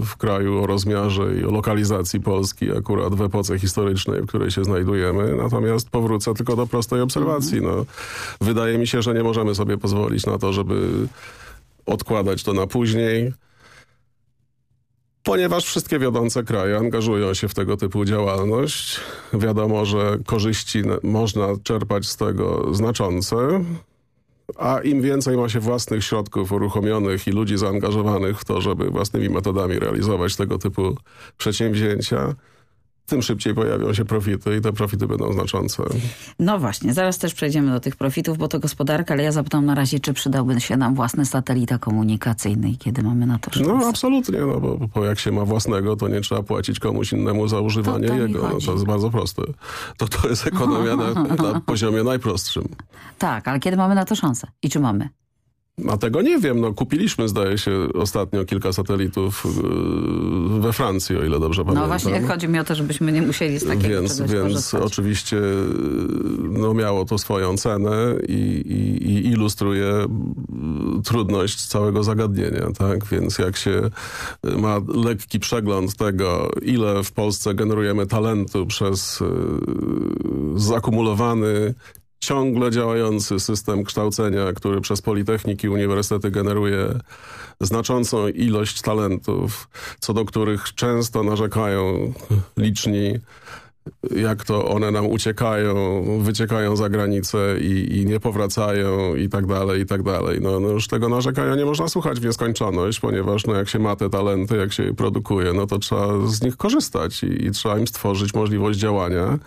w 0.05 0.17
kraju 0.17 0.63
o 0.63 0.67
rozmiarze 0.67 1.35
i 1.41 1.45
o 1.45 1.51
lokalizacji 1.51 2.21
Polski 2.21 2.77
akurat 2.77 3.15
w 3.15 3.23
epoce 3.23 3.59
historycznej, 3.59 4.23
w 4.23 4.27
której 4.27 4.51
się 4.51 4.65
znajdujemy. 4.65 5.37
Natomiast 5.37 5.91
powrócę 5.91 6.35
tylko 6.35 6.57
do 6.57 6.67
prostej 6.67 7.01
obserwacji. 7.01 7.61
No, 7.61 7.87
wydaje 8.41 8.79
mi 8.79 8.87
się, 8.87 9.03
że 9.03 9.15
nie 9.15 9.23
możemy 9.23 9.55
sobie 9.55 9.79
pozwolić 9.79 10.27
na 10.27 10.39
to, 10.39 10.53
żeby 10.53 10.91
odkładać 11.87 12.43
to 12.43 12.53
na 12.53 12.67
później 12.67 13.33
ponieważ 15.25 15.65
wszystkie 15.65 15.99
wiodące 15.99 16.43
kraje 16.43 16.77
angażują 16.77 17.35
się 17.35 17.49
w 17.49 17.55
tego 17.55 17.77
typu 17.77 18.05
działalność. 18.05 19.01
Wiadomo, 19.33 19.85
że 19.85 20.19
korzyści 20.27 20.83
można 21.03 21.49
czerpać 21.63 22.07
z 22.07 22.17
tego 22.17 22.75
znaczące, 22.75 23.65
a 24.57 24.79
im 24.79 25.03
więcej 25.03 25.37
ma 25.37 25.49
się 25.49 25.61
własnych 25.61 26.05
środków 26.05 26.53
uruchomionych 26.53 27.27
i 27.27 27.31
ludzi 27.31 27.59
zaangażowanych 27.59 28.41
w 28.41 28.45
to, 28.45 28.61
żeby 28.61 28.91
własnymi 28.91 29.29
metodami 29.29 29.79
realizować 29.79 30.37
tego 30.37 30.59
typu 30.59 30.97
przedsięwzięcia, 31.39 32.35
tym 33.07 33.23
szybciej 33.23 33.55
pojawią 33.55 33.95
się 33.95 34.05
profity 34.05 34.57
i 34.57 34.61
te 34.61 34.73
profity 34.73 35.07
będą 35.07 35.33
znaczące. 35.33 35.83
No 36.39 36.59
właśnie, 36.59 36.95
zaraz 36.95 37.19
też 37.19 37.35
przejdziemy 37.35 37.73
do 37.73 37.81
tych 37.81 37.97
profitów, 37.97 38.39
bo 38.39 38.49
to 38.49 38.61
gospodarka, 38.61 39.15
ale 39.15 39.23
ja 39.23 39.33
zapytam 39.33 39.67
na 39.67 39.75
razie, 39.75 40.01
czy 40.01 40.13
przydałby 40.13 40.61
się 40.61 40.77
nam 40.77 40.95
własny 40.95 41.27
satelita 41.27 41.79
komunikacyjny 41.79 42.71
i 42.71 42.77
kiedy 42.77 43.03
mamy 43.03 43.27
na 43.27 43.39
to 43.39 43.51
szansę? 43.51 43.75
No 43.75 43.87
absolutnie, 43.87 44.41
no 44.41 44.61
bo, 44.61 44.79
bo 44.95 45.05
jak 45.05 45.19
się 45.19 45.33
ma 45.33 45.45
własnego, 45.45 45.97
to 45.97 46.09
nie 46.09 46.21
trzeba 46.21 46.43
płacić 46.43 46.79
komuś 46.79 47.13
innemu 47.13 47.49
za 47.49 47.61
używanie 47.61 48.07
jego. 48.07 48.49
No, 48.49 48.59
to 48.67 48.73
jest 48.73 48.85
bardzo 48.85 49.11
proste. 49.11 49.43
To, 49.97 50.09
to 50.09 50.29
jest 50.29 50.47
ekonomia 50.55 50.97
na, 50.97 51.13
na 51.15 51.61
poziomie 51.61 52.03
najprostszym. 52.03 52.69
Tak, 53.19 53.49
ale 53.49 53.61
kiedy 53.61 53.77
mamy 53.77 53.95
na 53.95 54.05
to 54.05 54.17
szansę? 54.17 54.47
I 54.63 54.71
czy 54.71 54.81
mamy? 54.81 55.09
A 55.89 55.97
tego 55.97 56.23
nie 56.23 56.39
wiem. 56.39 56.61
No, 56.61 56.73
kupiliśmy, 56.73 57.29
zdaje 57.29 57.59
się, 57.59 57.89
ostatnio 57.95 58.45
kilka 58.45 58.73
satelitów 58.73 59.45
yy, 60.55 60.61
we 60.61 60.73
Francji, 60.73 61.17
o 61.17 61.25
ile 61.25 61.41
dobrze 61.41 61.63
no 61.63 61.65
pamiętam. 61.65 61.83
No 61.83 61.99
właśnie, 61.99 62.29
chodzi 62.29 62.49
mi 62.49 62.59
o 62.59 62.65
to, 62.65 62.75
żebyśmy 62.75 63.13
nie 63.13 63.23
musieli 63.23 63.59
z 63.59 63.67
takiego 63.67 63.89
Więc, 63.89 64.21
więc 64.21 64.33
korzystać. 64.33 64.83
oczywiście 64.83 65.37
no, 66.43 66.75
miało 66.75 67.05
to 67.05 67.19
swoją 67.19 67.57
cenę 67.57 68.15
i, 68.29 68.33
i, 68.33 69.09
i, 69.09 69.27
ilustruje 69.27 70.07
trudność 71.05 71.67
całego 71.67 72.05
zagadnienia. 72.05 72.67
Tak? 72.79 73.05
Więc 73.07 73.39
jak 73.39 73.57
się 73.57 73.91
ma 74.59 74.81
lekki 74.95 75.41
przegląd 75.41 75.97
tego, 75.97 76.51
ile 76.63 77.05
w 77.05 77.13
Polsce 77.13 77.55
generujemy 77.55 78.07
talentu 78.07 78.67
przez 78.67 79.21
yy, 79.21 80.61
zakumulowany 80.61 81.75
ciągle 82.25 82.71
działający 82.71 83.41
system 83.41 83.85
kształcenia, 83.85 84.53
który 84.53 84.81
przez 84.81 85.03
Politechniki 85.03 85.69
Uniwersytety 85.69 86.31
generuje 86.31 86.99
znaczącą 87.61 88.29
ilość 88.29 88.83
talentów, 88.83 89.69
co 90.01 90.15
do 90.15 90.25
których 90.25 90.75
często 90.75 91.23
narzekają 91.23 92.13
liczni 92.57 93.19
jak 94.17 94.45
to 94.45 94.69
one 94.69 94.91
nam 94.91 95.07
uciekają, 95.07 96.03
wyciekają 96.21 96.77
za 96.77 96.89
granicę 96.89 97.57
i, 97.61 97.99
i, 97.99 98.07
nie 98.07 98.21
powracają 98.21 99.15
i 99.15 99.29
tak 99.29 99.47
dalej, 99.47 99.83
i 99.83 99.87
tak 99.87 100.03
dalej. 100.03 100.41
No, 100.41 100.61
no, 100.61 100.69
już 100.69 100.89
tego 100.89 101.09
narzekania 101.09 101.55
nie 101.55 101.65
można 101.65 101.89
słuchać 101.89 102.21
w 102.21 102.25
nieskończoność, 102.25 103.01
ponieważ 103.01 103.47
no, 103.47 103.55
jak 103.55 103.69
się 103.69 103.79
ma 103.79 103.97
te 103.97 104.11
talenty, 104.11 104.57
jak 104.57 104.73
się 104.73 104.83
je 104.83 104.95
produkuje, 104.95 105.53
no 105.53 105.67
to 105.67 105.79
trzeba 105.79 106.27
z 106.27 106.43
nich 106.43 106.57
korzystać 106.57 107.23
i, 107.23 107.47
i 107.47 107.51
trzeba 107.51 107.79
im 107.79 107.87
stworzyć 107.87 108.35
możliwość 108.35 108.79
działania 108.79 109.39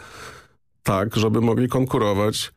tak, 0.84 1.15
żeby 1.15 1.41
mogli 1.41 1.67
konkurować 1.67 2.51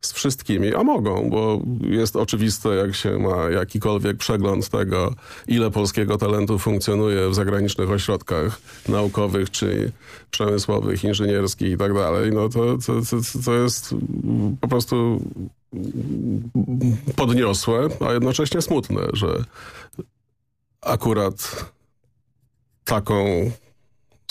z 0.00 0.12
wszystkimi, 0.12 0.74
a 0.74 0.82
mogą, 0.82 1.30
bo 1.30 1.62
jest 1.80 2.16
oczywiste, 2.16 2.68
jak 2.68 2.94
się 2.94 3.18
ma 3.18 3.50
jakikolwiek 3.50 4.16
przegląd 4.16 4.68
tego, 4.68 5.14
ile 5.48 5.70
polskiego 5.70 6.18
talentu 6.18 6.58
funkcjonuje 6.58 7.28
w 7.28 7.34
zagranicznych 7.34 7.90
ośrodkach 7.90 8.60
naukowych, 8.88 9.50
czy 9.50 9.92
przemysłowych, 10.30 11.04
inżynierskich 11.04 11.72
i 11.72 11.76
tak 11.76 11.94
dalej, 11.94 12.32
no 12.32 12.48
to, 12.48 12.78
to, 12.78 12.92
to, 13.10 13.40
to 13.44 13.54
jest 13.54 13.94
po 14.60 14.68
prostu 14.68 15.20
podniosłe, 17.16 17.88
a 18.08 18.12
jednocześnie 18.12 18.62
smutne, 18.62 19.02
że 19.12 19.44
akurat 20.80 21.64
taką 22.84 23.50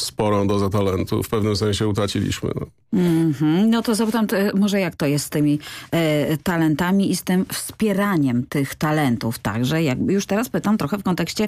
sporą 0.01 0.47
dozę 0.47 0.69
talentu 0.69 1.23
w 1.23 1.29
pewnym 1.29 1.55
sensie 1.55 1.87
utraciliśmy. 1.87 2.49
No, 2.55 2.65
mm 2.93 3.33
-hmm. 3.33 3.67
no 3.67 3.81
to 3.81 3.95
zapytam 3.95 4.27
może 4.55 4.79
jak 4.79 4.95
to 4.95 5.05
jest 5.05 5.25
z 5.25 5.29
tymi 5.29 5.59
e, 5.91 6.37
talentami 6.37 7.11
i 7.11 7.15
z 7.15 7.23
tym 7.23 7.45
wspieraniem 7.53 8.45
tych 8.45 8.75
talentów 8.75 9.39
także. 9.39 9.83
Jakby 9.83 10.13
już 10.13 10.25
teraz 10.25 10.49
pytam 10.49 10.77
trochę 10.77 10.97
w 10.97 11.03
kontekście 11.03 11.47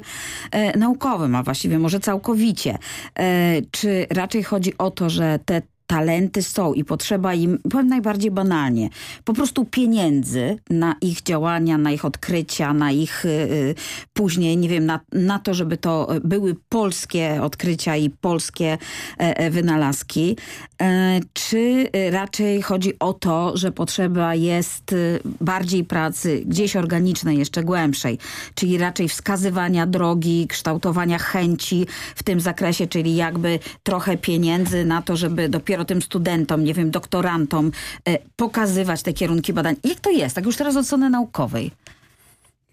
e, 0.50 0.78
naukowym, 0.78 1.34
a 1.34 1.42
właściwie 1.42 1.78
może 1.78 2.00
całkowicie. 2.00 2.78
E, 3.18 3.62
czy 3.70 4.06
raczej 4.10 4.42
chodzi 4.42 4.78
o 4.78 4.90
to, 4.90 5.10
że 5.10 5.38
te 5.44 5.62
talenty 5.92 6.42
są 6.42 6.72
i 6.72 6.84
potrzeba 6.84 7.34
im, 7.34 7.58
powiem 7.70 7.88
najbardziej 7.88 8.30
banalnie, 8.30 8.88
po 9.24 9.32
prostu 9.32 9.64
pieniędzy 9.64 10.58
na 10.70 10.94
ich 11.00 11.22
działania, 11.22 11.78
na 11.78 11.92
ich 11.92 12.04
odkrycia, 12.04 12.72
na 12.74 12.92
ich 12.92 13.24
y, 13.24 13.28
y 13.28 13.74
później, 14.12 14.56
nie 14.56 14.68
wiem, 14.68 14.86
na, 14.86 15.00
na 15.12 15.38
to, 15.38 15.54
żeby 15.54 15.76
to 15.76 16.08
były 16.24 16.56
polskie 16.68 17.42
odkrycia 17.42 17.96
i 17.96 18.10
polskie 18.10 18.78
e, 19.18 19.36
e 19.36 19.50
wynalazki. 19.50 20.36
E, 20.82 21.20
czy 21.32 21.88
raczej 22.10 22.62
chodzi 22.62 22.92
o 22.98 23.12
to, 23.12 23.52
że 23.54 23.72
potrzeba 23.72 24.34
jest 24.34 24.92
y, 24.92 25.20
bardziej 25.40 25.84
pracy 25.84 26.42
gdzieś 26.46 26.76
organicznej, 26.76 27.38
jeszcze 27.38 27.64
głębszej, 27.64 28.18
czyli 28.54 28.78
raczej 28.78 29.08
wskazywania 29.08 29.86
drogi, 29.86 30.46
kształtowania 30.48 31.18
chęci 31.18 31.86
w 32.14 32.22
tym 32.22 32.40
zakresie, 32.40 32.86
czyli 32.86 33.16
jakby 33.16 33.58
trochę 33.82 34.16
pieniędzy 34.16 34.84
na 34.84 35.02
to, 35.02 35.16
żeby 35.16 35.48
dopiero 35.48 35.84
tym 35.84 36.02
studentom, 36.02 36.64
nie 36.64 36.74
wiem, 36.74 36.90
doktorantom 36.90 37.70
e, 38.08 38.18
pokazywać 38.36 39.02
te 39.02 39.12
kierunki 39.12 39.52
badań. 39.52 39.76
Jak 39.84 40.00
to 40.00 40.10
jest, 40.10 40.34
tak 40.34 40.46
już 40.46 40.56
teraz 40.56 40.76
od 40.76 40.86
strony 40.86 41.10
naukowej? 41.10 41.70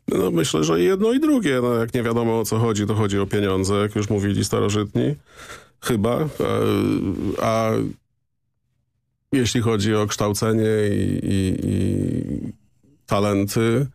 No, 0.07 0.31
myślę, 0.31 0.63
że 0.63 0.81
jedno 0.81 1.13
i 1.13 1.19
drugie. 1.19 1.59
No, 1.63 1.73
jak 1.73 1.93
nie 1.93 2.03
wiadomo 2.03 2.39
o 2.39 2.45
co 2.45 2.59
chodzi, 2.59 2.87
to 2.87 2.95
chodzi 2.95 3.19
o 3.19 3.25
pieniądze, 3.25 3.73
jak 3.73 3.95
już 3.95 4.09
mówili 4.09 4.45
starożytni. 4.45 5.15
Chyba. 5.81 6.11
A, 6.11 6.43
e, 6.43 7.45
a 7.45 7.71
jeśli 9.31 9.61
chodzi 9.61 9.95
o 9.95 10.07
kształcenie 10.07 10.67
i, 10.91 11.19
i, 11.23 11.57
i 11.63 12.53
talenty, 13.05 13.87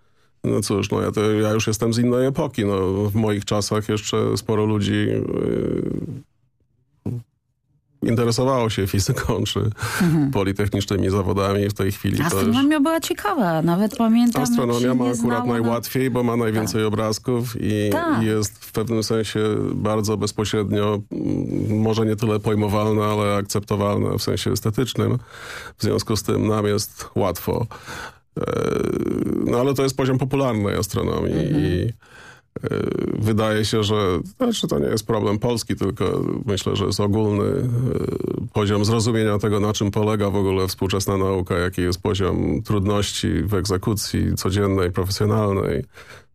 no 0.44 0.60
cóż, 0.60 0.90
no 0.90 1.02
ja, 1.02 1.12
to, 1.12 1.32
ja 1.32 1.50
już 1.50 1.66
jestem 1.66 1.94
z 1.94 1.98
innej 1.98 2.26
epoki. 2.26 2.64
No, 2.64 2.94
w 3.10 3.14
moich 3.14 3.44
czasach 3.44 3.88
jeszcze 3.88 4.36
sporo 4.36 4.64
ludzi... 4.64 5.06
Interesowało 8.06 8.70
się 8.70 8.86
fizyką 8.86 9.44
czy 9.44 9.60
mhm. 10.02 10.30
politechnicznymi 10.30 11.10
zawodami 11.10 11.68
w 11.68 11.74
tej 11.74 11.92
chwili. 11.92 12.22
Astronomia 12.22 12.80
była 12.80 13.00
ciekawa, 13.00 13.62
nawet 13.62 13.96
pamiętam. 13.96 14.42
Astronomia 14.42 14.94
ma 14.94 15.04
akurat 15.10 15.46
najłatwiej, 15.46 16.10
bo 16.10 16.22
ma 16.22 16.36
najwięcej 16.36 16.80
tak. 16.80 16.88
obrazków 16.88 17.56
i, 17.60 17.90
tak. 17.92 18.22
jest 18.22 18.64
w 18.64 18.72
pewnym 18.72 19.02
sensie 19.02 19.40
bardzo 19.74 20.16
bezpośrednio, 20.16 21.00
może 21.68 22.06
nie 22.06 22.16
tyle 22.16 22.40
pojmowalna, 22.40 23.04
ale 23.04 23.36
akceptowalna 23.36 24.18
w 24.18 24.22
sensie 24.22 24.52
estetycznym. 24.52 25.18
W 25.78 25.82
związku 25.82 26.16
z 26.16 26.22
tym 26.22 26.48
nam 26.48 26.66
jest 26.66 27.08
łatwo. 27.14 27.66
E, 28.40 28.42
no 29.46 29.60
ale 29.60 29.74
to 29.74 29.82
jest 29.82 29.96
poziom 29.96 30.18
popularnej 30.18 30.76
astronomii 30.76 31.32
mhm. 31.32 31.64
i 31.64 31.92
Wydaje 33.18 33.64
się, 33.64 33.82
że 33.82 34.18
znaczy 34.36 34.68
to 34.68 34.78
nie 34.78 34.86
jest 34.86 35.06
problem 35.06 35.38
Polski, 35.38 35.76
tylko 35.76 36.24
myślę, 36.46 36.76
że 36.76 36.84
jest 36.84 37.00
ogólny 37.00 37.68
poziom 38.52 38.84
zrozumienia 38.84 39.38
tego, 39.38 39.60
na 39.60 39.72
czym 39.72 39.90
polega 39.90 40.30
w 40.30 40.36
ogóle 40.36 40.68
współczesna 40.68 41.16
nauka, 41.16 41.58
jaki 41.58 41.82
jest 41.82 42.02
poziom 42.02 42.62
trudności 42.62 43.28
w 43.42 43.54
egzekucji 43.54 44.34
codziennej, 44.34 44.92
profesjonalnej 44.92 45.84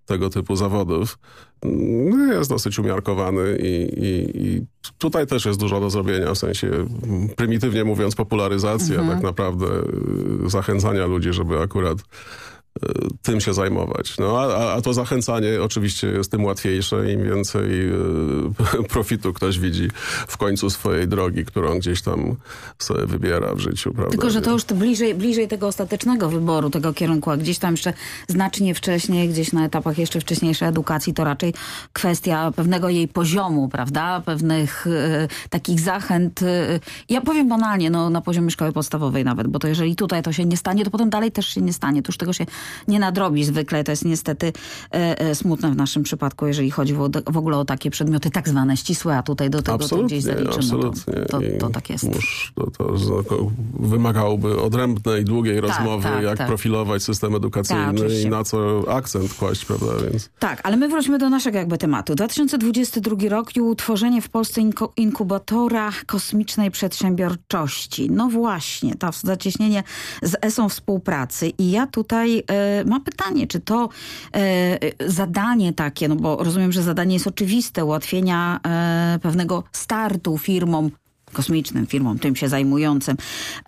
tego 0.06 0.30
typu 0.30 0.56
zawodów. 0.56 1.20
No, 1.64 2.34
jest 2.34 2.50
dosyć 2.50 2.80
umiarkowany 2.80 3.58
i, 3.62 4.04
i, 4.06 4.42
i, 4.48 4.66
tutaj 4.98 5.28
też 5.28 5.46
jest 5.46 5.60
dużo 5.60 5.80
do 5.80 5.90
zrobienia, 5.90 6.34
w 6.34 6.38
sensie 6.38 6.72
prymitywnie 7.36 7.84
mówiąc 7.84 8.16
popularyzacja 8.16 9.00
mhm. 9.00 9.10
tak 9.10 9.24
naprawdę 9.24 9.66
zachęcania 10.46 11.06
ludzi, 11.06 11.34
żeby 11.34 11.60
akurat 11.60 11.98
tym 13.22 13.42
się 13.42 13.54
zajmować. 13.54 14.18
No, 14.18 14.40
a, 14.40 14.74
a 14.74 14.82
to 14.82 14.94
zachęcanie 14.94 15.62
oczywiście 15.62 16.08
jest 16.08 16.32
tym 16.32 16.46
łatwiejsze, 16.46 17.12
im 17.12 17.24
więcej 17.24 17.90
e, 17.90 17.94
profitu 18.94 19.34
ktoś 19.34 19.60
widzi 19.60 19.88
w 20.28 20.38
końcu 20.38 20.70
swojej 20.70 21.08
drogi, 21.08 21.46
którą 21.46 21.80
gdzieś 21.80 22.02
tam 22.02 22.36
sobie 22.80 23.06
wybiera 23.06 23.56
w 23.56 23.60
życiu. 23.60 23.94
Prawda? 23.94 24.12
Tylko, 24.12 24.30
że 24.30 24.42
to 24.42 24.52
już 24.52 24.64
bliżej, 24.64 25.16
bliżej 25.16 25.48
tego 25.48 25.68
ostatecznego 25.68 26.30
wyboru, 26.30 26.70
tego 26.70 26.94
kierunku, 26.94 27.32
a 27.32 27.38
gdzieś 27.38 27.60
tam 27.60 27.74
jeszcze 27.74 27.94
znacznie 28.28 28.76
wcześniej, 28.76 29.30
gdzieś 29.30 29.54
na 29.54 29.66
etapach 29.66 29.98
jeszcze 29.98 30.20
wcześniejszej 30.20 30.68
edukacji, 30.68 31.14
to 31.14 31.24
raczej 31.24 31.54
kwestia 31.94 32.52
pewnego 32.56 32.90
jej 32.90 33.08
poziomu, 33.08 33.70
prawda? 33.70 34.22
Pewnych 34.26 34.88
e, 34.88 35.28
takich 35.50 35.80
zachęt. 35.80 36.42
E, 36.44 36.80
ja 37.10 37.22
powiem 37.22 37.50
banalnie, 37.50 37.90
no, 37.90 38.10
na 38.10 38.22
poziomie 38.22 38.52
szkoły 38.52 38.72
podstawowej 38.72 39.24
nawet, 39.26 39.48
bo 39.48 39.60
to 39.60 39.68
jeżeli 39.68 39.96
tutaj 39.96 40.24
to 40.24 40.34
się 40.34 40.46
nie 40.46 40.58
stanie, 40.58 40.86
to 40.86 40.92
potem 40.92 41.10
dalej 41.10 41.32
też 41.32 41.48
się 41.48 41.62
nie 41.62 41.74
stanie. 41.74 42.02
To 42.02 42.10
już 42.10 42.18
tego 42.18 42.34
się 42.34 42.46
nie 42.88 43.00
nadrobi 43.00 43.44
zwykle. 43.44 43.84
To 43.84 43.92
jest 43.92 44.06
niestety 44.06 44.54
e, 44.94 45.20
e, 45.20 45.36
smutne 45.36 45.72
w 45.72 45.76
naszym 45.76 46.04
przypadku, 46.04 46.48
jeżeli 46.48 46.72
chodzi 46.72 46.94
w, 47.28 47.38
ogóle 47.38 47.58
o 47.58 47.66
takie 47.66 47.92
przedmioty 47.92 48.32
tak 48.32 48.50
zwane 48.50 48.78
ścisłe, 48.78 49.18
a 49.18 49.24
tutaj 49.24 49.50
do 49.50 49.62
tego 49.62 49.76
absolutnie, 49.76 50.00
to 50.00 50.08
gdzieś 50.08 50.24
zaliczymy. 50.24 50.56
Absolutnie. 50.56 51.14
To, 51.14 51.40
to, 51.40 51.58
to 51.60 51.70
tak 51.70 51.90
jest. 51.90 52.04
Musz, 52.04 52.54
to, 52.56 52.72
to, 53.24 53.52
wymagałoby 53.80 54.62
odrębnej, 54.62 55.26
długiej 55.26 55.62
tak, 55.62 55.70
rozmowy, 55.70 56.04
tak, 56.04 56.24
jak 56.24 56.38
tak. 56.38 56.48
profilować 56.48 57.04
system 57.04 57.36
edukacyjny 57.36 58.02
tak, 58.02 58.12
i 58.12 58.30
na 58.30 58.44
co 58.44 58.84
akcent 58.88 59.34
kłaść, 59.34 59.66
prawda? 59.66 59.86
Więc... 60.12 60.30
Tak, 60.40 60.62
ale 60.64 60.78
my 60.78 60.90
wróćmy 60.90 61.18
do 61.18 61.30
naszego 61.30 61.58
jakby 61.58 61.78
tematu. 61.78 62.16
2022 62.16 63.30
rok 63.30 63.56
i 63.56 63.62
utworzenie 63.62 64.22
w 64.22 64.30
Polsce 64.30 64.62
inkubatora 64.98 65.92
kosmicznej 66.06 66.72
przedsiębiorczości. 66.72 68.12
No 68.12 68.28
właśnie, 68.28 68.96
to 68.96 69.10
zacieśnienie 69.24 69.84
z 70.22 70.36
ESą 70.42 70.70
współpracy 70.70 71.50
i 71.58 71.72
ja 71.72 71.88
tutaj 71.88 72.44
mam 72.86 73.04
pytanie, 73.04 73.48
czy 73.48 73.60
to 73.60 73.90
e, 74.36 74.80
zadanie 75.08 75.74
takie, 75.74 76.08
no 76.08 76.16
bo 76.16 76.44
rozumiem, 76.44 76.72
że 76.72 76.84
zadanie 76.84 77.14
jest 77.14 77.28
oczywiste, 77.28 77.86
ułatwienia 77.86 78.60
e, 78.66 79.20
pewnego 79.22 79.64
startu 79.72 80.38
firmom 80.38 80.92
kosmicznym 81.34 81.88
firmom, 81.88 82.20
tym 82.20 82.36
się 82.36 82.50
zajmującym, 82.50 83.18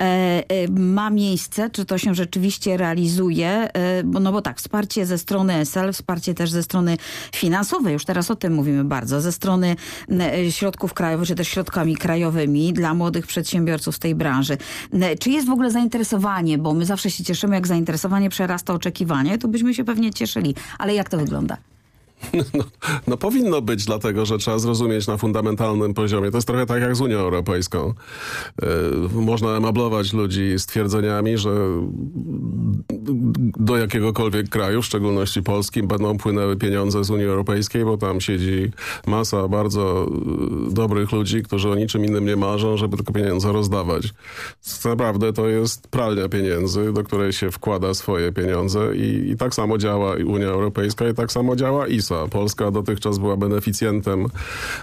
e, 0.02 0.04
e, 0.04 0.68
ma 0.72 1.10
miejsce, 1.10 1.70
czy 1.70 1.86
to 1.86 1.98
się 1.98 2.16
rzeczywiście 2.16 2.78
realizuje, 2.78 3.50
e, 3.50 4.04
no 4.04 4.32
bo 4.32 4.42
tak, 4.42 4.58
wsparcie 4.58 5.06
ze 5.06 5.18
strony 5.18 5.54
SL, 5.54 5.94
wsparcie 5.94 6.34
też 6.34 6.52
ze 6.52 6.64
strony 6.64 6.98
finansowej, 7.36 7.94
już 7.94 8.06
teraz 8.06 8.32
o 8.32 8.36
tym 8.36 8.54
mówimy 8.54 8.84
bardzo, 8.84 9.22
ze 9.22 9.32
strony 9.32 9.76
środków 10.50 10.94
krajowych, 10.94 11.28
czy 11.28 11.36
też 11.36 11.48
środkami 11.48 11.96
krajowymi 11.96 12.74
dla 12.74 12.94
młodych 12.94 13.28
przedsiębiorców 13.28 13.96
z 13.96 14.00
tej 14.00 14.16
branży. 14.16 14.58
Czy 15.20 15.30
jest 15.30 15.48
w 15.48 15.52
ogóle 15.52 15.72
zainteresowanie, 15.72 16.58
bo 16.58 16.74
my 16.74 16.86
zawsze 16.86 17.12
się 17.12 17.24
cieszymy, 17.24 17.56
jak 17.56 17.68
zainteresowanie 17.68 18.30
przerasta 18.30 18.74
oczekiwanie, 18.74 19.38
to 19.38 19.48
byśmy 19.48 19.74
się 19.74 19.84
pewnie 19.84 20.14
cieszyli, 20.14 20.56
ale 20.80 20.94
jak 20.94 21.10
to 21.10 21.18
wygląda? 21.18 21.71
No, 22.54 22.64
no, 23.08 23.18
powinno 23.18 23.62
być, 23.62 23.86
dlatego 23.86 24.26
że 24.26 24.38
trzeba 24.38 24.60
zrozumieć 24.60 25.08
na 25.08 25.18
fundamentalnym 25.18 25.94
poziomie. 25.94 26.32
To 26.32 26.38
jest 26.38 26.48
trochę 26.48 26.66
tak 26.66 26.82
jak 26.82 26.96
z 26.96 27.02
Unią 27.02 27.18
Europejską. 27.18 27.94
Yy, 28.62 29.22
można 29.22 29.50
emablować 29.50 30.14
ludzi 30.14 30.54
stwierdzeniami, 30.58 31.38
że 31.38 31.50
do 33.58 33.78
jakiegokolwiek 33.78 34.50
kraju, 34.50 34.82
w 34.82 34.86
szczególności 34.86 35.44
Polski, 35.44 35.84
będą 35.84 36.18
płynęły 36.18 36.58
pieniądze 36.58 37.04
z 37.04 37.10
Unii 37.10 37.26
Europejskiej, 37.26 37.86
bo 37.86 37.98
tam 37.98 38.22
siedzi 38.22 38.72
masa 39.08 39.48
bardzo 39.48 40.08
e, 40.70 40.74
dobrych 40.74 41.12
ludzi, 41.12 41.44
którzy 41.44 41.70
o 41.70 41.76
niczym 41.76 42.06
innym 42.06 42.26
nie 42.26 42.36
marzą, 42.36 42.78
żeby 42.78 42.98
tylko 42.98 43.14
pieniądze 43.14 43.52
rozdawać. 43.52 44.14
Naprawdę 44.86 45.34
to 45.34 45.48
jest 45.48 45.88
pralnia 45.88 46.30
pieniędzy, 46.30 46.94
do 46.94 47.04
której 47.04 47.34
się 47.34 47.52
wkłada 47.52 47.94
swoje 47.94 48.32
pieniądze 48.32 48.96
i, 48.96 49.30
i 49.32 49.38
tak 49.38 49.56
samo 49.56 49.78
działa 49.78 50.16
Unia 50.26 50.48
Europejska 50.48 51.10
i 51.10 51.14
tak 51.14 51.32
samo 51.32 51.56
działa 51.56 51.88
ISA. 52.12 52.28
Polska 52.28 52.72
dotychczas 52.72 53.18
była 53.18 53.38
beneficjentem 53.38 54.28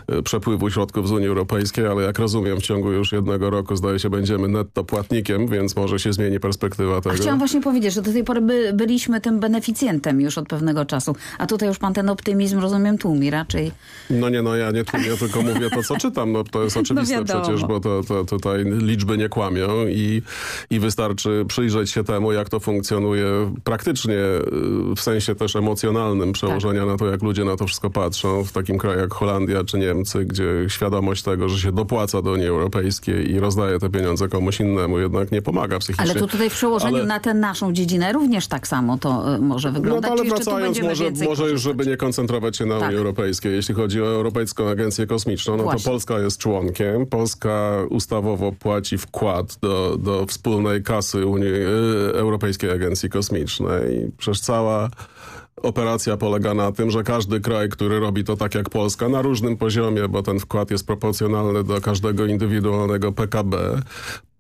e, 0.07 0.23
przepływu 0.23 0.71
środków 0.71 1.09
z 1.09 1.12
Unii 1.12 1.29
Europejskiej, 1.29 1.87
ale 1.87 2.03
jak 2.03 2.19
rozumiem 2.19 2.61
w 2.61 2.62
ciągu 2.62 2.93
już 2.93 3.12
jednego 3.12 3.51
roku 3.51 3.77
zdaje 3.77 3.99
się 3.99 4.11
będziemy 4.11 4.49
netto 4.49 4.85
płatnikiem, 4.85 5.49
więc 5.49 5.77
może 5.77 5.99
się 5.99 6.12
zmieni 6.12 6.41
perspektywa 6.41 7.01
tego. 7.01 7.14
A 7.14 7.19
chciałam 7.19 7.38
właśnie 7.38 7.61
powiedzieć, 7.61 7.95
że 7.95 8.03
do 8.03 8.12
tej 8.12 8.25
pory 8.25 8.41
by, 8.41 8.73
byliśmy 8.75 9.21
tym 9.21 9.41
beneficjentem 9.41 10.21
już 10.21 10.38
od 10.38 10.49
pewnego 10.49 10.85
czasu, 10.85 11.17
a 11.38 11.47
tutaj 11.47 11.69
już 11.69 11.79
pan 11.79 11.95
ten 11.95 12.09
optymizm 12.09 12.59
rozumiem 12.59 12.99
tłumi 12.99 13.31
raczej. 13.31 13.73
No 14.11 14.29
nie, 14.29 14.43
no 14.43 14.57
ja 14.57 14.71
nie 14.71 14.85
tłumię, 14.85 15.17
tylko 15.21 15.43
mówię 15.43 15.71
to, 15.71 15.83
co 15.83 15.97
czytam. 15.97 16.33
No 16.33 16.45
to 16.45 16.62
jest 16.62 16.77
no 16.77 16.83
oczywiste 16.83 17.25
no 17.25 17.25
przecież, 17.25 17.64
bo 17.64 17.81
to, 17.81 18.03
to, 18.09 18.25
tutaj 18.25 18.64
liczby 18.64 19.19
nie 19.19 19.29
kłamią 19.29 19.87
i, 19.88 20.23
i 20.71 20.81
wystarczy 20.81 21.45
przyjrzeć 21.49 21.91
się 21.91 22.05
temu, 22.05 22.33
jak 22.33 22.49
to 22.49 22.61
funkcjonuje 22.61 23.55
praktycznie 23.64 24.17
w 24.97 25.01
sensie 25.01 25.35
też 25.35 25.57
emocjonalnym 25.57 26.33
przełożenia 26.33 26.81
tak. 26.81 26.88
na 26.88 26.97
to, 26.97 27.07
jak 27.07 27.17
jak 27.18 27.22
ludzie 27.22 27.44
na 27.44 27.57
to 27.57 27.66
wszystko 27.66 27.90
patrzą 27.90 28.44
w 28.44 28.52
takim 28.52 28.78
kraju 28.78 29.00
jak 29.00 29.14
Holandia 29.14 29.64
czy 29.64 29.78
Niemcy, 29.78 30.24
gdzie 30.24 30.44
świadomość 30.68 31.22
tego, 31.22 31.48
że 31.48 31.59
się 31.59 31.72
dopłaca 31.72 32.22
do 32.22 32.33
Unii 32.33 32.46
Europejskiej 32.46 33.31
i 33.31 33.40
rozdaje 33.40 33.78
te 33.78 33.90
pieniądze 33.90 34.28
komuś 34.28 34.61
innemu 34.61 34.98
jednak 34.98 35.33
nie 35.33 35.42
pomaga 35.42 35.78
psychicznie. 35.78 36.11
Ale 36.11 36.20
to 36.20 36.26
tutaj 36.26 36.50
w 36.50 36.52
przełożeniu 36.52 36.96
ale... 36.96 37.07
na 37.07 37.20
tę 37.20 37.35
naszą 37.35 37.72
dziedzinę 37.72 38.12
również 38.12 38.46
tak 38.46 38.68
samo 38.68 38.98
to 38.98 39.35
y, 39.35 39.38
może 39.38 39.72
wyglądać. 39.72 40.11
No 40.11 40.16
ale 40.20 40.31
wracając, 40.31 40.83
może, 40.83 41.11
może 41.24 41.50
już, 41.50 41.61
żeby 41.62 41.87
nie 41.87 41.96
koncentrować 41.96 42.57
się 42.57 42.66
na 42.66 42.78
tak. 42.78 42.88
Unii 42.88 42.98
Europejskiej. 42.98 43.52
Jeśli 43.52 43.74
chodzi 43.74 44.02
o 44.02 44.07
Europejską 44.07 44.68
Agencję 44.68 45.07
Kosmiczną, 45.07 45.57
no 45.57 45.62
Właśnie. 45.62 45.85
to 45.85 45.90
Polska 45.90 46.18
jest 46.18 46.38
członkiem. 46.38 47.07
Polska 47.07 47.72
ustawowo 47.90 48.52
płaci 48.52 48.98
wkład 48.98 49.59
do, 49.62 49.96
do 50.00 50.26
wspólnej 50.26 50.83
kasy 50.83 51.26
Unii, 51.26 51.48
y, 51.48 52.14
Europejskiej 52.14 52.70
Agencji 52.70 53.11
Kosmicznej. 53.11 54.11
Przecież 54.18 54.40
cała 54.40 54.90
Operacja 55.62 56.16
polega 56.16 56.55
na 56.55 56.73
tym, 56.73 56.90
że 56.90 57.03
każdy 57.03 57.40
kraj, 57.40 57.68
który 57.68 58.01
robi 58.01 58.25
to 58.25 58.37
tak 58.37 58.55
jak 58.55 58.71
Polska, 58.71 59.09
na 59.09 59.23
różnym 59.23 59.57
poziomie, 59.57 60.09
bo 60.09 60.23
ten 60.23 60.40
wkład 60.40 60.71
jest 60.71 60.87
proporcjonalny 60.87 61.64
do 61.64 61.81
każdego 61.81 62.27
indywidualnego 62.27 63.12
PKB, 63.12 63.81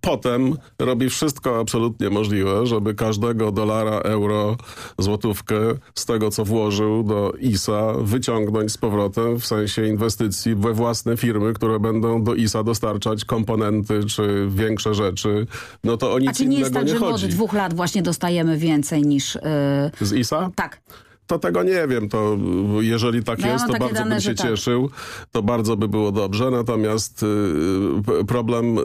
potem 0.00 0.56
robi 0.78 1.10
wszystko 1.10 1.60
absolutnie 1.60 2.10
możliwe, 2.10 2.66
żeby 2.66 2.94
każdego 2.94 3.52
dolara, 3.52 3.98
euro, 3.98 4.56
złotówkę 4.98 5.56
z 5.94 6.06
tego, 6.06 6.30
co 6.30 6.44
włożył 6.44 7.02
do 7.02 7.32
ISA 7.40 7.92
wyciągnąć 7.98 8.72
z 8.72 8.78
powrotem 8.78 9.40
w 9.40 9.46
sensie 9.46 9.86
inwestycji 9.86 10.54
we 10.54 10.72
własne 10.72 11.16
firmy, 11.16 11.52
które 11.52 11.80
będą 11.80 12.24
do 12.24 12.34
ISA 12.34 12.62
dostarczać 12.62 13.24
komponenty 13.24 14.04
czy 14.04 14.48
większe 14.50 14.94
rzeczy. 14.94 15.46
No 15.84 15.96
to 15.96 16.12
o 16.12 16.18
nic 16.18 16.30
A 16.30 16.32
czy 16.32 16.46
nie 16.46 16.58
jest 16.58 16.74
tak, 16.74 16.88
że 16.88 17.00
od 17.00 17.24
dwóch 17.24 17.52
lat 17.52 17.74
właśnie 17.74 18.02
dostajemy 18.02 18.58
więcej 18.58 19.02
niż... 19.02 19.34
Yy... 19.34 20.06
Z 20.06 20.12
ISA? 20.12 20.50
Tak 20.54 20.80
to 21.28 21.38
tego 21.38 21.62
nie 21.62 21.86
wiem. 21.88 22.08
To 22.08 22.38
jeżeli 22.80 23.24
tak 23.24 23.38
no, 23.38 23.46
jest, 23.46 23.66
to 23.66 23.72
bardzo 23.72 23.94
dane, 23.94 24.10
bym 24.10 24.20
się 24.20 24.34
tak. 24.34 24.46
cieszył. 24.46 24.90
To 25.32 25.42
bardzo 25.42 25.76
by 25.76 25.88
było 25.88 26.12
dobrze. 26.12 26.50
Natomiast 26.50 27.22
y, 27.22 28.24
problem... 28.24 28.78
Y, 28.78 28.82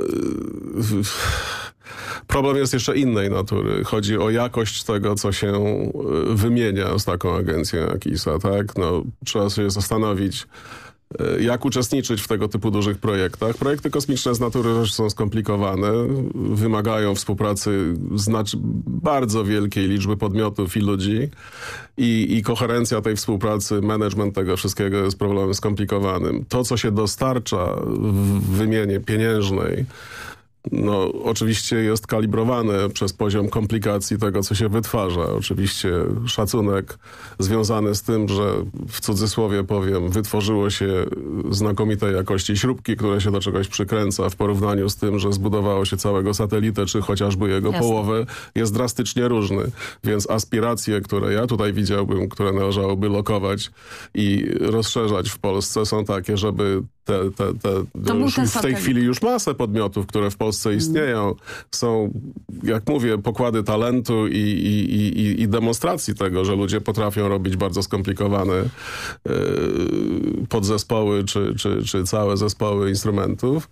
problem 2.28 2.58
jest 2.58 2.74
jeszcze 2.74 2.98
innej 2.98 3.30
natury. 3.30 3.84
Chodzi 3.84 4.18
o 4.18 4.30
jakość 4.30 4.84
tego, 4.84 5.16
co 5.16 5.32
się 5.32 5.54
y, 6.32 6.36
wymienia 6.36 7.00
z 7.00 7.06
taką 7.06 7.36
agencją 7.36 7.80
jak 7.80 8.06
ISA. 8.06 8.40
Tak? 8.40 8.78
No, 8.78 9.04
trzeba 9.26 9.50
się 9.50 9.70
zastanowić, 9.70 10.48
jak 11.40 11.66
uczestniczyć 11.66 12.22
w 12.22 12.28
tego 12.28 12.48
typu 12.48 12.72
dużych 12.72 12.98
projektach. 12.98 13.58
Projekty 13.58 13.90
kosmiczne 13.90 14.36
z 14.36 14.40
natury 14.40 14.74
też 14.74 14.94
są 14.94 15.10
skomplikowane, 15.10 15.92
wymagają 16.36 17.16
współpracy 17.16 17.94
znaczy 18.16 18.58
bardzo 18.88 19.44
wielkiej 19.44 19.88
liczby 19.88 20.18
podmiotów 20.18 20.78
i 20.78 20.80
ludzi 20.80 21.30
i, 21.98 22.38
i 22.38 22.44
koherencja 22.44 23.02
tej 23.02 23.16
współpracy, 23.16 23.82
management 23.82 24.36
tego 24.36 24.58
wszystkiego 24.58 24.98
jest 24.98 25.20
problemem 25.20 25.54
skomplikowanym. 25.54 26.46
To, 26.50 26.64
co 26.64 26.78
się 26.78 26.92
dostarcza 26.92 27.76
w 27.86 28.58
wymianie 28.58 29.00
pieniężnej, 29.00 29.86
no, 30.72 31.12
oczywiście 31.24 31.76
jest 31.76 32.08
kalibrowane 32.08 32.90
przez 32.90 33.14
poziom 33.14 33.50
komplikacji 33.50 34.18
tego, 34.18 34.44
co 34.44 34.56
się 34.56 34.70
wytwarza. 34.70 35.22
Oczywiście 35.22 35.92
szacunek 36.28 36.98
związany 37.40 37.96
z 37.96 38.02
tym, 38.02 38.30
że 38.30 38.54
w 38.88 39.00
cudzysłowie 39.00 39.64
powiem, 39.64 40.10
wytworzyło 40.10 40.70
się 40.70 41.06
znakomitej 41.50 42.16
jakości 42.16 42.58
śrubki, 42.58 42.96
które 42.96 43.22
się 43.22 43.32
do 43.32 43.40
czegoś 43.40 43.68
przykręca 43.68 44.30
w 44.30 44.36
porównaniu 44.36 44.90
z 44.90 44.96
tym, 44.96 45.20
że 45.20 45.34
zbudowało 45.34 45.86
się 45.86 45.98
całego 45.98 46.34
satelitę, 46.34 46.86
czy 46.86 47.02
chociażby 47.02 47.50
jego 47.50 47.72
Jasne. 47.72 47.88
połowę, 47.88 48.26
jest 48.56 48.74
drastycznie 48.74 49.28
różny. 49.28 49.64
Więc 50.04 50.30
aspiracje, 50.30 51.02
które 51.02 51.34
ja 51.34 51.48
tutaj 51.48 51.74
widziałbym, 51.74 52.30
które 52.30 52.52
należałoby 52.54 53.10
lokować 53.10 53.72
i 54.14 54.46
rozszerzać 54.60 55.30
w 55.30 55.40
Polsce 55.40 55.86
są 55.86 56.06
takie, 56.06 56.38
żeby 56.38 56.84
te, 57.06 57.32
te, 57.32 57.54
te, 57.54 58.48
w 58.48 58.62
tej 58.62 58.76
chwili 58.76 59.04
już 59.04 59.22
masę 59.22 59.54
podmiotów, 59.54 60.08
które 60.08 60.32
w 60.32 60.38
Polsce 60.38 60.53
istnieją. 60.72 61.36
Są, 61.72 62.14
jak 62.64 62.88
mówię, 62.90 63.18
pokłady 63.18 63.64
talentu 63.64 64.28
i, 64.28 64.38
i, 64.38 64.96
i, 64.96 65.42
i- 65.42 65.48
demonstracji 65.48 66.16
tego, 66.16 66.46
że 66.46 66.56
ludzie 66.56 66.82
potrafią 66.82 67.28
robić 67.28 67.58
bardzo 67.58 67.84
skomplikowane 67.84 68.54
yy, 69.26 69.34
podzespoły 70.50 71.24
czy, 71.24 71.56
czy, 71.58 71.84
czy 71.86 72.04
całe 72.04 72.38
zespoły 72.38 72.90
instrumentów. 72.90 73.70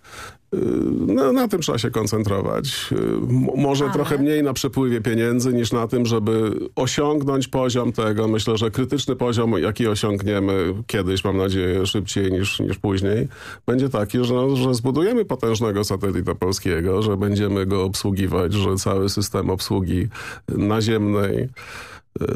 No, 1.06 1.32
na 1.32 1.48
tym 1.48 1.60
trzeba 1.60 1.78
się 1.78 1.90
koncentrować. 1.90 2.88
M- 2.92 3.46
Może 3.56 3.84
Ale- 3.84 3.92
trochę 3.94 4.18
mniej 4.18 4.42
na 4.42 4.52
przepływie 4.52 5.00
pieniędzy 5.00 5.52
niż 5.52 5.72
na 5.72 5.88
tym, 5.88 6.06
żeby 6.06 6.52
osiągnąć 6.76 7.48
poziom 7.48 7.92
tego. 7.92 8.28
Myślę, 8.28 8.56
że 8.58 8.70
krytyczny 8.70 9.16
poziom, 9.16 9.52
jaki 9.58 9.86
osiągniemy 9.88 10.74
kiedyś, 10.86 11.24
mam 11.24 11.36
nadzieję, 11.36 11.86
szybciej 11.86 12.32
niż, 12.32 12.60
niż 12.60 12.78
później, 12.78 13.28
będzie 13.66 13.88
taki, 13.88 14.18
że, 14.24 14.56
że 14.56 14.74
zbudujemy 14.74 15.24
potężnego 15.24 15.84
satelita 15.84 16.34
polskiego, 16.34 17.02
że 17.02 17.16
będziemy 17.16 17.66
go 17.66 17.84
obsługiwać, 17.84 18.52
że 18.52 18.76
cały 18.76 19.08
system 19.08 19.50
obsługi 19.50 20.08
naziemnej, 20.48 21.48
yy, 22.20 22.26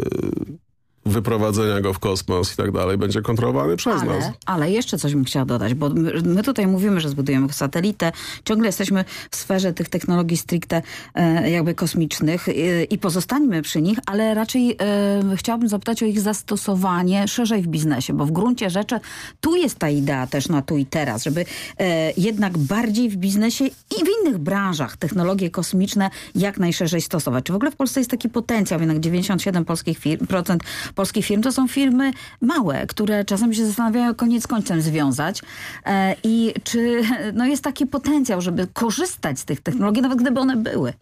wyprowadzenia 1.07 1.81
go 1.81 1.93
w 1.93 1.99
kosmos 1.99 2.53
i 2.53 2.57
tak 2.57 2.73
dalej 2.73 2.99
będzie 2.99 3.23
kontrolowany 3.23 3.77
przez 3.77 4.03
nas. 4.03 4.25
Ale, 4.25 4.33
ale 4.47 4.71
jeszcze 4.71 4.99
coś 4.99 5.15
bym 5.15 5.25
chciała 5.25 5.45
dodać, 5.45 5.75
bo 5.75 5.89
my, 5.89 6.13
my 6.25 6.43
tutaj 6.43 6.67
mówimy, 6.67 7.01
że 7.01 7.09
zbudujemy 7.09 7.53
satelitę, 7.53 8.13
ciągle 8.45 8.69
jesteśmy 8.69 9.05
w 9.31 9.37
sferze 9.37 9.73
tych 9.73 9.89
technologii 9.89 10.37
stricte 10.37 10.83
e, 11.15 11.51
jakby 11.51 11.75
kosmicznych 11.75 12.49
e, 12.49 12.53
i 12.85 12.99
pozostańmy 12.99 13.63
przy 13.63 13.83
nich, 13.83 13.99
ale 14.07 14.35
raczej 14.35 14.77
e, 14.81 15.37
chciałabym 15.37 15.69
zapytać 15.69 16.03
o 16.03 16.07
ich 16.07 16.21
zastosowanie 16.21 17.29
szerzej 17.29 17.63
w 17.63 17.67
biznesie, 17.67 18.13
bo 18.13 18.27
w 18.27 18.33
gruncie 18.33 18.71
rzeczy 18.71 19.01
tu 19.41 19.57
jest 19.57 19.79
ta 19.79 19.91
idea 19.91 20.27
też 20.27 20.49
na 20.49 20.63
tu 20.63 20.77
i 20.77 20.87
teraz, 20.87 21.25
żeby 21.25 21.45
e, 21.79 22.13
jednak 22.17 22.59
bardziej 22.59 23.11
w 23.11 23.17
biznesie 23.17 23.65
i 23.67 24.05
w 24.05 24.09
innych 24.21 24.39
branżach 24.39 24.97
technologie 24.97 25.51
kosmiczne 25.51 26.11
jak 26.35 26.59
najszerzej 26.59 27.01
stosować. 27.01 27.45
Czy 27.45 27.53
w 27.53 27.57
ogóle 27.57 27.71
w 27.71 27.77
Polsce 27.77 28.01
jest 28.01 28.11
taki 28.11 28.29
potencjał, 28.29 28.81
jednak 28.81 28.99
97% 28.99 29.65
polskich 29.65 29.99
firm, 29.99 30.27
procent 30.27 30.63
polskich 30.97 31.27
firm 31.27 31.43
to 31.43 31.53
są 31.53 31.69
firmy 31.69 32.11
małe, 32.41 32.87
które 32.87 33.25
czasem 33.25 33.55
się 33.55 33.67
zastanawiają, 33.67 34.15
koniec 34.15 34.47
końcem 34.47 34.81
związać. 34.83 35.43
E, 35.87 36.17
I 36.23 36.55
czy 36.65 37.03
no, 37.35 37.47
jest 37.47 37.65
taki 37.65 37.87
potencjał, 37.87 38.41
żeby 38.41 38.67
korzystać 38.73 39.39
z 39.39 39.45
tych 39.45 39.61
technologii, 39.61 40.03
nawet 40.03 40.19
gdyby 40.19 40.41
one 40.41 40.57
były? 40.57 40.93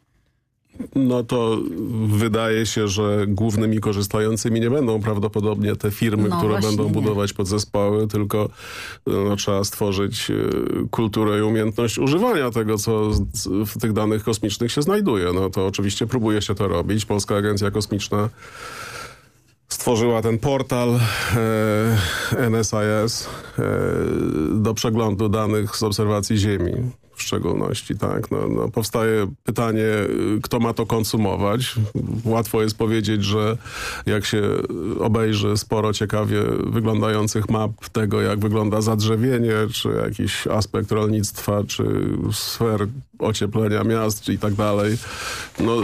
No 0.95 1.23
to 1.23 1.59
wydaje 2.07 2.67
się, 2.67 2.89
że 2.89 3.25
głównymi 3.29 3.81
korzystającymi 3.81 4.61
nie 4.61 4.71
będą 4.71 5.01
prawdopodobnie 5.01 5.77
te 5.77 5.91
firmy, 5.91 6.29
No 6.29 6.39
które 6.39 6.61
będą 6.61 6.85
nie. 6.85 6.91
budować 6.91 7.33
podzespoły, 7.33 8.09
tylko 8.09 8.49
no, 9.07 9.37
trzeba 9.37 9.65
stworzyć 9.65 10.31
e, 10.31 10.35
kulturę 10.91 11.39
i 11.39 11.43
umiejętność 11.43 11.99
używania 11.99 12.51
tego, 12.51 12.79
co 12.79 13.11
w 13.67 13.79
tych 13.81 13.93
danych 13.93 14.25
kosmicznych 14.25 14.73
się 14.73 14.83
znajduje. 14.83 15.33
No 15.33 15.51
to 15.51 15.67
oczywiście 15.67 16.07
próbuje 16.07 16.43
się 16.43 16.55
to 16.55 16.69
robić. 16.69 17.05
Polska 17.05 17.37
Agencja 17.37 17.71
Kosmiczna 17.71 18.29
stworzyła 19.75 20.23
ten 20.23 20.39
portal 20.39 21.01
e, 22.37 22.51
NSIS 22.51 23.29
e, 23.59 23.63
do 24.51 24.75
przeglądu 24.75 25.29
danych 25.29 25.77
z 25.77 25.83
obserwacji 25.83 26.37
Ziemi 26.37 26.73
w 27.15 27.23
szczególności, 27.23 27.99
tak. 27.99 28.31
No, 28.31 28.49
no, 28.49 28.69
powstaje 28.69 29.27
pytanie, 29.45 29.85
kto 30.43 30.61
ma 30.61 30.75
to 30.75 30.87
konsumować. 30.87 31.75
Łatwo 32.25 32.63
jest 32.63 32.79
powiedzieć, 32.79 33.25
że 33.25 33.57
jak 34.07 34.25
się 34.25 34.43
obejrzy 35.01 35.57
sporo 35.57 35.93
ciekawie 35.93 36.43
wyglądających 36.67 37.51
map 37.51 37.71
tego, 37.93 38.21
jak 38.21 38.39
wygląda 38.39 38.81
zadrzewienie, 38.81 39.55
czy 39.73 39.89
jakiś 40.05 40.47
aspekt 40.47 40.93
rolnictwa, 40.93 41.65
czy 41.69 41.85
sfer 42.33 42.89
ocieplenia 43.18 43.85
miast 43.85 44.29
i 44.29 44.38
tak 44.38 44.55
dalej. 44.55 44.96
No 45.61 45.77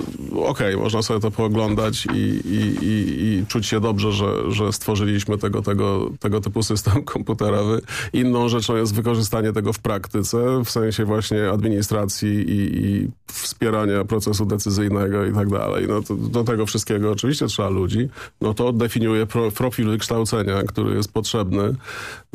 okej, 0.42 0.76
można 0.76 1.02
sobie 1.02 1.20
to 1.20 1.30
pooglądać 1.30 2.06
i, 2.06 2.18
i, 2.48 2.84
i, 2.84 3.24
i 3.24 3.46
czuć 3.46 3.66
się 3.66 3.80
dobrze, 3.80 4.12
że, 4.12 4.52
że 4.52 4.72
stworzyliśmy 4.72 5.38
tego, 5.38 5.62
tego, 5.62 6.10
tego 6.20 6.40
typu 6.40 6.62
system 6.62 7.04
komputerowy. 7.14 7.80
Inną 8.12 8.48
rzeczą 8.48 8.76
jest 8.76 8.94
wykorzystanie 8.94 9.52
tego 9.52 9.72
w 9.72 9.78
praktyce, 9.78 10.62
w 10.64 10.70
sensie 10.70 11.04
właśnie 11.04 11.50
administracji 11.50 12.28
i, 12.28 12.86
i 12.86 13.08
wspierania 13.26 14.04
procesu 14.04 14.46
decyzyjnego 14.46 15.26
i 15.26 15.32
tak 15.32 15.48
dalej. 15.48 15.86
No 15.88 16.02
to, 16.02 16.14
do 16.14 16.44
tego 16.44 16.66
wszystkiego 16.66 17.10
oczywiście 17.10 17.46
trzeba 17.46 17.68
ludzi. 17.68 18.08
No 18.40 18.54
to 18.54 18.72
definiuje 18.72 19.26
pro, 19.26 19.50
profil 19.50 19.86
wykształcenia, 19.86 20.62
który 20.62 20.96
jest 20.96 21.12
potrzebny, 21.12 21.74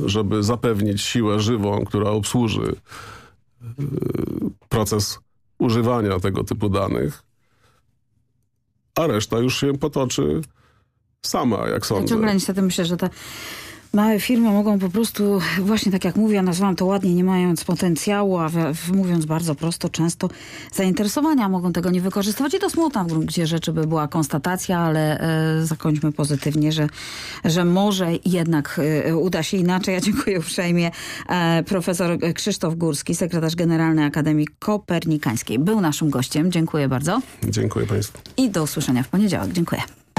żeby 0.05 0.43
zapewnić 0.43 1.01
siłę 1.01 1.39
żywą, 1.39 1.86
która 1.86 2.10
obsłuży 2.10 2.75
proces 4.69 5.19
używania 5.58 6.19
tego 6.19 6.43
typu 6.43 6.69
danych, 6.69 7.23
a 8.95 9.08
reszta 9.08 9.38
już 9.38 9.60
się 9.60 9.78
potoczy 9.78 10.41
sama, 11.25 11.58
jak 11.58 11.69
Ja 11.69 11.80
sądzę. 11.80 12.08
ciągle 12.08 12.34
niestety 12.34 12.62
myślę, 12.62 12.86
że 12.86 12.97
małe 13.95 14.19
firmy 14.19 14.51
mogą 14.51 14.79
po 14.79 14.89
prostu, 14.89 15.39
właśnie 15.60 15.91
tak 15.91 16.05
jak 16.05 16.15
mówię, 16.15 16.41
nazwałam 16.41 16.75
to 16.75 16.86
ładnie, 16.86 17.13
nie 17.13 17.23
mając 17.23 17.63
potencjału, 17.63 18.38
a 18.38 18.49
mówiąc 18.93 19.25
bardzo 19.25 19.55
prosto, 19.55 19.89
często 19.89 20.29
zainteresowania 20.73 21.49
mogą 21.49 21.73
tego 21.73 21.91
nie 21.91 22.01
wykorzystywać 22.01 22.53
i 22.53 22.60
to 22.60 22.69
smutna 22.69 23.03
w 23.03 23.08
gruncie 23.08 23.47
rzeczy 23.47 23.73
by 23.73 23.88
była 23.88 24.08
konstatacja, 24.08 24.79
ale 24.79 25.19
e, 25.19 25.65
zakończmy 25.65 26.12
pozytywnie, 26.12 26.71
że, 26.71 26.88
że 27.45 27.65
może 27.65 28.12
jednak 28.25 28.81
e, 29.05 29.17
uda 29.17 29.43
się 29.43 29.58
inaczej. 29.58 29.93
Ja 29.93 30.01
dziękuję 30.01 30.39
uprzejmie. 30.39 30.91
E, 31.29 31.63
profesor 31.63 32.17
Krzysztof 32.36 32.75
Górski, 32.75 33.15
sekretarz 33.15 33.55
generalny 33.55 34.03
Akademii 34.05 34.47
Kopernikańskiej 34.60 35.60
był 35.60 35.81
naszym 35.81 36.10
gościem. 36.10 36.51
Dziękuję 36.51 36.88
bardzo 36.88 37.21
Dziękuję 37.49 37.86
Państwu. 37.86 38.17
i 38.38 38.49
do 38.49 38.63
usłyszenia 38.63 39.03
w 39.03 39.08
poniedziałek. 39.08 39.51
Dziękuję. 39.51 40.05